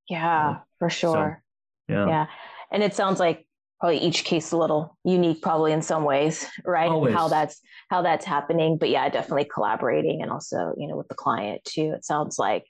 Yeah, 0.08 0.60
for 0.80 0.90
sure. 0.90 1.42
So, 1.90 1.94
yeah, 1.94 2.08
yeah, 2.08 2.26
and 2.72 2.84
it 2.84 2.94
sounds 2.94 3.20
like 3.20 3.45
probably 3.80 3.98
each 3.98 4.24
case 4.24 4.52
a 4.52 4.58
little 4.58 4.98
unique 5.04 5.42
probably 5.42 5.72
in 5.72 5.82
some 5.82 6.04
ways 6.04 6.46
right? 6.66 6.90
Always. 6.90 7.14
how 7.14 7.28
that's 7.28 7.62
how 7.90 8.02
that's 8.02 8.26
happening. 8.26 8.78
But 8.78 8.90
yeah 8.90 9.10
definitely 9.10 9.50
collaborating 9.54 10.22
and 10.22 10.32
also 10.32 10.74
you 10.78 10.88
know 10.88 10.96
with 10.96 11.08
the 11.08 11.16
client 11.16 11.64
too 11.66 11.94
it 11.96 12.06
sounds 12.06 12.40
like 12.40 12.66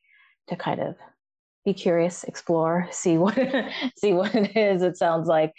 to 0.48 0.56
kind 0.56 0.82
of 0.82 0.96
be 1.64 1.74
curious 1.74 2.24
explore 2.26 2.88
see 2.92 3.18
what 3.18 3.38
see 3.98 4.14
what 4.14 4.34
it 4.36 4.56
is 4.56 4.82
it 4.82 4.98
sounds 4.98 5.28
like. 5.28 5.54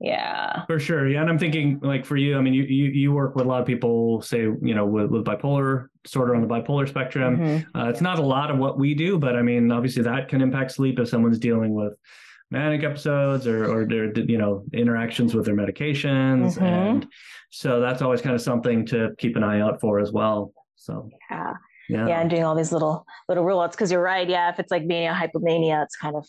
Yeah. 0.00 0.66
For 0.66 0.80
sure. 0.80 1.08
Yeah 1.08 1.20
and 1.20 1.30
i'm 1.30 1.38
thinking 1.38 1.78
like 1.80 2.04
for 2.04 2.16
you 2.16 2.36
i 2.36 2.40
mean 2.40 2.54
you 2.54 2.64
you, 2.64 2.84
you 2.90 3.12
work 3.12 3.36
with 3.36 3.46
a 3.46 3.48
lot 3.48 3.60
of 3.60 3.66
people 3.66 4.20
say 4.22 4.40
you 4.40 4.74
know 4.74 4.86
with, 4.86 5.10
with 5.10 5.24
bipolar 5.24 5.88
disorder 6.02 6.34
on 6.34 6.42
the 6.42 6.48
bipolar 6.48 6.88
spectrum. 6.88 7.38
Mm-hmm. 7.38 7.78
uh, 7.78 7.88
it's 7.88 8.00
not 8.00 8.18
a 8.18 8.22
lot 8.22 8.50
of 8.50 8.58
what 8.58 8.78
we 8.78 8.94
do 8.94 9.18
but 9.18 9.36
i 9.36 9.42
mean 9.42 9.70
obviously 9.70 10.02
that 10.02 10.28
can 10.28 10.40
impact 10.40 10.72
sleep 10.72 10.98
if 10.98 11.08
someone's 11.08 11.38
dealing 11.38 11.74
with 11.74 11.92
manic 12.52 12.84
episodes 12.84 13.46
or 13.46 13.64
or 13.64 13.86
their 13.86 14.12
you 14.18 14.38
know 14.38 14.64
interactions 14.72 15.34
with 15.34 15.46
their 15.46 15.56
medications. 15.56 16.54
Mm-hmm. 16.54 16.64
and 16.64 17.06
so 17.50 17.80
that's 17.80 18.02
always 18.02 18.20
kind 18.20 18.34
of 18.34 18.40
something 18.40 18.86
to 18.86 19.10
keep 19.18 19.36
an 19.36 19.42
eye 19.42 19.60
out 19.60 19.80
for 19.80 19.98
as 19.98 20.12
well. 20.12 20.52
So 20.76 21.08
yeah. 21.30 21.54
yeah, 21.88 22.06
yeah 22.08 22.20
and 22.20 22.30
doing 22.30 22.44
all 22.44 22.54
these 22.54 22.72
little 22.72 23.04
little 23.28 23.44
rule 23.44 23.60
outs 23.60 23.74
because 23.74 23.90
you're 23.90 24.02
right 24.02 24.28
yeah 24.28 24.50
if 24.50 24.58
it's 24.58 24.70
like 24.70 24.84
mania 24.84 25.12
hypomania 25.12 25.82
it's 25.84 25.96
kind 25.96 26.16
of 26.16 26.26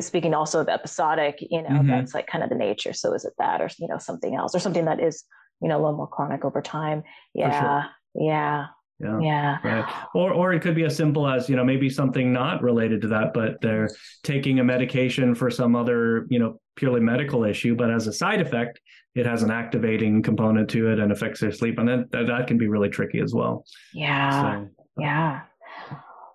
speaking 0.00 0.34
also 0.34 0.60
of 0.60 0.68
episodic 0.68 1.38
you 1.40 1.62
know 1.62 1.68
mm-hmm. 1.68 1.88
that's 1.88 2.14
like 2.14 2.26
kind 2.26 2.42
of 2.44 2.50
the 2.50 2.56
nature. 2.56 2.92
So 2.92 3.12
is 3.12 3.24
it 3.24 3.34
that 3.38 3.60
or 3.60 3.68
you 3.78 3.88
know 3.88 3.98
something 3.98 4.34
else 4.34 4.54
or 4.54 4.60
something 4.60 4.86
that 4.86 5.00
is 5.00 5.24
you 5.60 5.68
know 5.68 5.76
a 5.76 5.82
little 5.82 5.96
more 5.96 6.06
chronic 6.06 6.44
over 6.44 6.62
time? 6.62 7.02
Yeah 7.34 7.60
sure. 7.60 8.26
yeah 8.26 8.66
yeah. 9.04 9.20
Yeah. 9.20 9.58
Right. 9.62 9.94
Or 10.14 10.32
or 10.32 10.52
it 10.52 10.62
could 10.62 10.74
be 10.74 10.84
as 10.84 10.96
simple 10.96 11.28
as, 11.28 11.48
you 11.48 11.56
know, 11.56 11.64
maybe 11.64 11.90
something 11.90 12.32
not 12.32 12.62
related 12.62 13.00
to 13.02 13.08
that, 13.08 13.34
but 13.34 13.60
they're 13.60 13.90
taking 14.22 14.60
a 14.60 14.64
medication 14.64 15.34
for 15.34 15.50
some 15.50 15.76
other, 15.76 16.26
you 16.30 16.38
know, 16.38 16.60
purely 16.76 17.00
medical 17.00 17.44
issue, 17.44 17.76
but 17.76 17.90
as 17.90 18.06
a 18.06 18.12
side 18.12 18.40
effect, 18.40 18.80
it 19.14 19.26
has 19.26 19.42
an 19.42 19.50
activating 19.50 20.22
component 20.22 20.68
to 20.70 20.90
it 20.90 20.98
and 20.98 21.12
affects 21.12 21.40
their 21.40 21.52
sleep. 21.52 21.78
And 21.78 21.88
then 21.88 22.08
that, 22.10 22.26
that 22.26 22.46
can 22.46 22.58
be 22.58 22.66
really 22.66 22.88
tricky 22.88 23.20
as 23.20 23.32
well. 23.32 23.64
Yeah. 23.92 24.64
So, 24.64 24.68
yeah. 24.98 25.42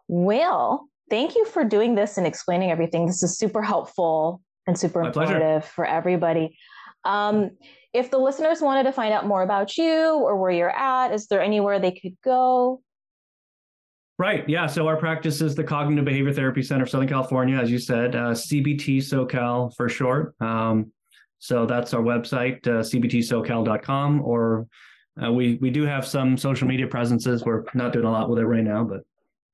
Well, 0.07 0.87
thank 1.09 1.35
you 1.35 1.45
for 1.45 1.63
doing 1.63 1.95
this 1.95 2.17
and 2.17 2.25
explaining 2.25 2.71
everything. 2.71 3.05
This 3.05 3.21
is 3.21 3.37
super 3.37 3.61
helpful 3.61 4.41
and 4.65 4.79
super 4.79 5.03
informative 5.03 5.65
for 5.65 5.85
everybody. 5.85 6.57
Um, 7.03 7.51
if 7.93 8.11
the 8.11 8.17
listeners 8.17 8.61
wanted 8.61 8.83
to 8.83 8.91
find 8.91 9.13
out 9.13 9.25
more 9.25 9.41
about 9.41 9.77
you 9.77 10.13
or 10.13 10.37
where 10.37 10.51
you're 10.51 10.75
at, 10.75 11.11
is 11.13 11.27
there 11.27 11.41
anywhere 11.41 11.79
they 11.79 11.91
could 11.91 12.15
go? 12.23 12.81
Right. 14.17 14.47
Yeah. 14.49 14.67
So 14.67 14.87
our 14.87 14.97
practice 14.97 15.41
is 15.41 15.55
the 15.55 15.63
Cognitive 15.63 16.03
Behavior 16.03 16.33
Therapy 16.33 16.61
Center 16.61 16.83
of 16.83 16.89
Southern 16.89 17.07
California, 17.07 17.57
as 17.57 17.71
you 17.71 17.79
said, 17.79 18.15
uh, 18.15 18.31
CBT 18.31 18.97
SoCal 18.97 19.73
for 19.75 19.87
short. 19.87 20.35
Um, 20.41 20.91
so 21.39 21.65
that's 21.65 21.93
our 21.93 22.01
website, 22.01 22.67
uh, 22.67 22.81
cbtsocal.com, 22.81 24.21
or 24.21 24.67
uh, 25.23 25.31
we 25.31 25.55
we 25.61 25.69
do 25.69 25.83
have 25.83 26.05
some 26.05 26.37
social 26.37 26.67
media 26.67 26.85
presences. 26.85 27.45
We're 27.45 27.63
not 27.73 27.93
doing 27.93 28.05
a 28.05 28.11
lot 28.11 28.29
with 28.29 28.39
it 28.39 28.45
right 28.45 28.63
now, 28.63 28.83
but 28.83 29.01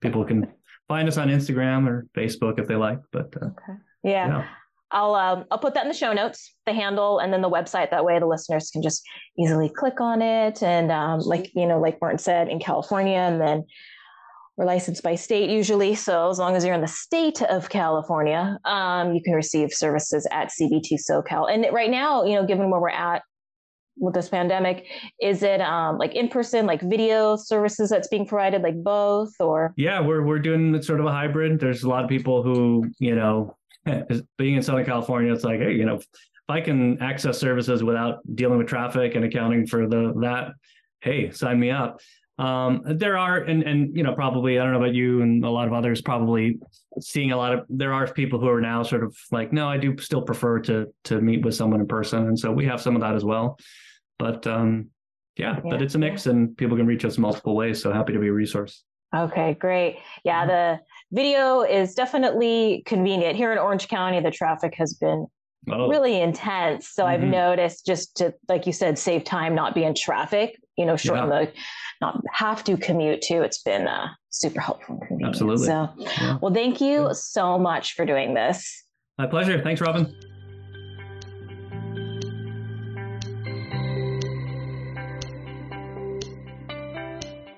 people 0.01 0.25
can 0.25 0.51
find 0.87 1.07
us 1.07 1.17
on 1.17 1.27
Instagram 1.27 1.87
or 1.87 2.07
Facebook 2.17 2.59
if 2.59 2.67
they 2.67 2.75
like. 2.75 2.99
But 3.11 3.35
uh, 3.39 3.45
okay. 3.45 3.79
yeah. 4.03 4.27
yeah. 4.27 4.47
I'll 4.91 5.15
um, 5.15 5.45
I'll 5.51 5.57
put 5.57 5.73
that 5.73 5.83
in 5.83 5.89
the 5.89 5.97
show 5.97 6.13
notes, 6.13 6.53
the 6.65 6.73
handle, 6.73 7.19
and 7.19 7.33
then 7.33 7.41
the 7.41 7.49
website. 7.49 7.91
That 7.91 8.05
way, 8.05 8.19
the 8.19 8.27
listeners 8.27 8.69
can 8.69 8.81
just 8.81 9.03
easily 9.39 9.69
click 9.69 9.99
on 9.99 10.21
it. 10.21 10.61
And 10.61 10.91
um, 10.91 11.19
like 11.21 11.51
you 11.55 11.65
know, 11.65 11.79
like 11.79 11.99
Martin 12.01 12.19
said, 12.19 12.49
in 12.49 12.59
California, 12.59 13.17
and 13.17 13.41
then 13.41 13.63
we're 14.57 14.65
licensed 14.65 15.03
by 15.03 15.15
state 15.15 15.49
usually. 15.49 15.95
So 15.95 16.29
as 16.29 16.39
long 16.39 16.55
as 16.55 16.63
you're 16.63 16.73
in 16.73 16.81
the 16.81 16.87
state 16.87 17.41
of 17.41 17.69
California, 17.69 18.57
um, 18.63 19.13
you 19.13 19.21
can 19.21 19.33
receive 19.33 19.71
services 19.71 20.27
at 20.31 20.49
CBT 20.49 20.97
SoCal. 21.09 21.51
And 21.51 21.65
right 21.73 21.91
now, 21.91 22.23
you 22.23 22.35
know, 22.35 22.45
given 22.45 22.69
where 22.69 22.79
we're 22.79 22.89
at 22.89 23.23
with 23.97 24.13
this 24.13 24.29
pandemic, 24.29 24.85
is 25.21 25.43
it 25.43 25.61
um, 25.61 25.97
like 25.97 26.13
in 26.15 26.29
person, 26.29 26.65
like 26.65 26.81
video 26.81 27.35
services 27.35 27.89
that's 27.89 28.07
being 28.07 28.25
provided, 28.25 28.61
like 28.61 28.81
both, 28.81 29.33
or? 29.39 29.73
Yeah, 29.77 29.99
we're 29.99 30.23
we're 30.23 30.39
doing 30.39 30.81
sort 30.81 30.99
of 30.99 31.05
a 31.05 31.11
hybrid. 31.11 31.59
There's 31.59 31.83
a 31.83 31.89
lot 31.89 32.03
of 32.03 32.09
people 32.09 32.43
who 32.43 32.89
you 32.99 33.15
know 33.15 33.55
being 34.37 34.55
in 34.55 34.63
Southern 34.63 34.85
California, 34.85 35.33
it's 35.33 35.43
like, 35.43 35.59
hey, 35.59 35.73
you 35.73 35.85
know, 35.85 35.95
if 35.95 36.05
I 36.47 36.61
can 36.61 37.01
access 37.01 37.39
services 37.39 37.83
without 37.83 38.19
dealing 38.35 38.57
with 38.57 38.67
traffic 38.67 39.15
and 39.15 39.25
accounting 39.25 39.67
for 39.67 39.87
the 39.87 40.13
that, 40.21 40.53
hey, 41.01 41.31
sign 41.31 41.59
me 41.59 41.71
up. 41.71 41.99
Um, 42.37 42.81
there 42.85 43.17
are, 43.17 43.37
and 43.37 43.63
and 43.63 43.95
you 43.95 44.03
know, 44.03 44.13
probably 44.13 44.59
I 44.59 44.63
don't 44.63 44.73
know 44.73 44.79
about 44.79 44.93
you 44.93 45.21
and 45.21 45.43
a 45.45 45.49
lot 45.49 45.67
of 45.67 45.73
others, 45.73 46.01
probably 46.01 46.59
seeing 46.99 47.31
a 47.31 47.37
lot 47.37 47.53
of. 47.53 47.65
There 47.69 47.93
are 47.93 48.11
people 48.11 48.39
who 48.39 48.49
are 48.49 48.59
now 48.59 48.83
sort 48.83 49.03
of 49.03 49.15
like, 49.31 49.53
no, 49.53 49.69
I 49.69 49.77
do 49.77 49.97
still 49.97 50.21
prefer 50.21 50.59
to 50.61 50.87
to 51.05 51.21
meet 51.21 51.45
with 51.45 51.55
someone 51.55 51.79
in 51.79 51.87
person, 51.87 52.27
and 52.27 52.37
so 52.37 52.51
we 52.51 52.65
have 52.65 52.81
some 52.81 52.95
of 52.95 53.01
that 53.01 53.15
as 53.15 53.23
well. 53.23 53.57
But 54.19 54.45
um, 54.47 54.89
yeah, 55.37 55.55
yeah 55.55 55.61
but 55.71 55.81
it's 55.81 55.95
a 55.95 55.99
mix, 55.99 56.25
and 56.25 56.57
people 56.57 56.75
can 56.75 56.85
reach 56.85 57.05
us 57.05 57.17
multiple 57.17 57.55
ways. 57.55 57.81
So 57.81 57.93
happy 57.93 58.11
to 58.11 58.19
be 58.19 58.27
a 58.27 58.33
resource. 58.33 58.83
Okay, 59.15 59.55
great. 59.59 59.97
Yeah, 60.25 60.41
mm-hmm. 60.41 60.49
the 60.49 60.79
video 61.15 61.61
is 61.61 61.95
definitely 61.95 62.83
convenient. 62.85 63.37
Here 63.37 63.51
in 63.51 63.57
Orange 63.57 63.87
County, 63.87 64.19
the 64.19 64.31
traffic 64.31 64.75
has 64.75 64.93
been 64.93 65.25
oh. 65.71 65.87
really 65.87 66.19
intense. 66.19 66.89
So 66.89 67.03
mm-hmm. 67.03 67.23
I've 67.23 67.23
noticed 67.23 67.85
just 67.85 68.17
to, 68.17 68.33
like 68.49 68.67
you 68.67 68.73
said, 68.73 68.99
save 68.99 69.23
time, 69.23 69.55
not 69.55 69.73
be 69.73 69.85
in 69.85 69.95
traffic, 69.95 70.59
you 70.77 70.85
know, 70.85 70.97
shorten 70.97 71.29
yeah. 71.31 71.45
the, 71.45 71.53
not 72.01 72.21
have 72.33 72.63
to 72.65 72.75
commute 72.75 73.21
to. 73.23 73.41
It's 73.41 73.63
been 73.63 73.87
uh, 73.87 74.09
super 74.29 74.59
helpful 74.59 74.95
and 74.95 75.07
convenient. 75.07 75.35
Absolutely. 75.35 75.67
So, 75.67 75.89
yeah. 75.97 76.37
well, 76.41 76.53
thank 76.53 76.81
you 76.81 77.09
so 77.13 77.57
much 77.57 77.93
for 77.93 78.05
doing 78.05 78.33
this. 78.33 78.83
My 79.17 79.25
pleasure. 79.25 79.63
Thanks, 79.63 79.79
Robyn. 79.79 80.13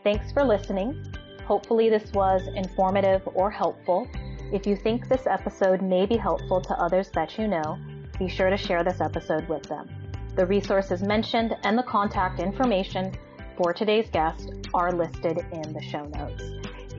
Thanks 0.03 0.31
for 0.31 0.43
listening. 0.43 1.03
Hopefully, 1.47 1.89
this 1.89 2.11
was 2.11 2.49
informative 2.55 3.21
or 3.33 3.49
helpful. 3.49 4.05
If 4.51 4.67
you 4.67 4.75
think 4.75 5.07
this 5.07 5.25
episode 5.25 5.81
may 5.81 6.05
be 6.05 6.17
helpful 6.17 6.59
to 6.59 6.73
others 6.73 7.09
that 7.13 7.37
you 7.37 7.47
know, 7.47 7.79
be 8.19 8.27
sure 8.27 8.49
to 8.49 8.57
share 8.57 8.83
this 8.83 8.99
episode 8.99 9.47
with 9.47 9.63
them. 9.63 9.87
The 10.35 10.45
resources 10.45 11.01
mentioned 11.01 11.55
and 11.63 11.77
the 11.77 11.83
contact 11.83 12.41
information 12.41 13.13
for 13.55 13.73
today's 13.73 14.09
guest 14.09 14.51
are 14.73 14.91
listed 14.91 15.37
in 15.53 15.71
the 15.71 15.81
show 15.81 16.03
notes. 16.03 16.43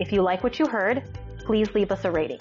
If 0.01 0.13
you 0.13 0.23
like 0.23 0.43
what 0.43 0.59
you 0.59 0.67
heard, 0.67 1.03
please 1.45 1.75
leave 1.75 1.93
us 1.93 2.07
a 2.07 2.11
rating. 2.11 2.41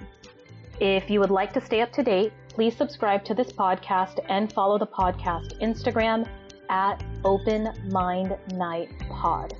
If 0.79 1.09
you 1.09 1.19
would 1.19 1.29
like 1.29 1.51
to 1.53 1.61
stay 1.61 1.81
up 1.81 1.91
to 1.91 2.03
date, 2.03 2.31
please 2.47 2.77
subscribe 2.77 3.25
to 3.25 3.33
this 3.33 3.51
podcast 3.51 4.19
and 4.29 4.53
follow 4.53 4.77
the 4.77 4.87
podcast 4.87 5.59
Instagram 5.59 6.25
at 6.69 7.03
Open 7.25 7.73
Mind 7.91 8.37
Night 8.53 8.91
Pod. 9.09 9.55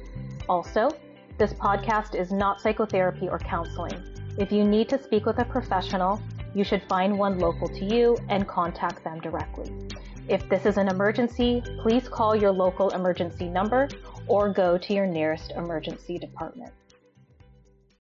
Also, 0.47 0.91
this 1.37 1.53
podcast 1.53 2.15
is 2.15 2.31
not 2.31 2.59
psychotherapy 2.59 3.29
or 3.29 3.37
counseling. 3.37 4.03
If 4.39 4.51
you 4.51 4.63
need 4.63 4.89
to 4.89 5.01
speak 5.01 5.25
with 5.25 5.37
a 5.37 5.45
professional, 5.45 6.19
you 6.55 6.63
should 6.63 6.81
find 6.89 7.17
one 7.17 7.37
local 7.37 7.67
to 7.67 7.85
you 7.85 8.17
and 8.29 8.47
contact 8.47 9.03
them 9.03 9.19
directly. 9.19 9.71
If 10.27 10.49
this 10.49 10.65
is 10.65 10.77
an 10.77 10.87
emergency, 10.87 11.61
please 11.81 12.09
call 12.09 12.35
your 12.35 12.51
local 12.51 12.89
emergency 12.89 13.47
number 13.47 13.87
or 14.27 14.49
go 14.49 14.77
to 14.77 14.93
your 14.93 15.05
nearest 15.05 15.51
emergency 15.51 16.17
department. 16.17 16.73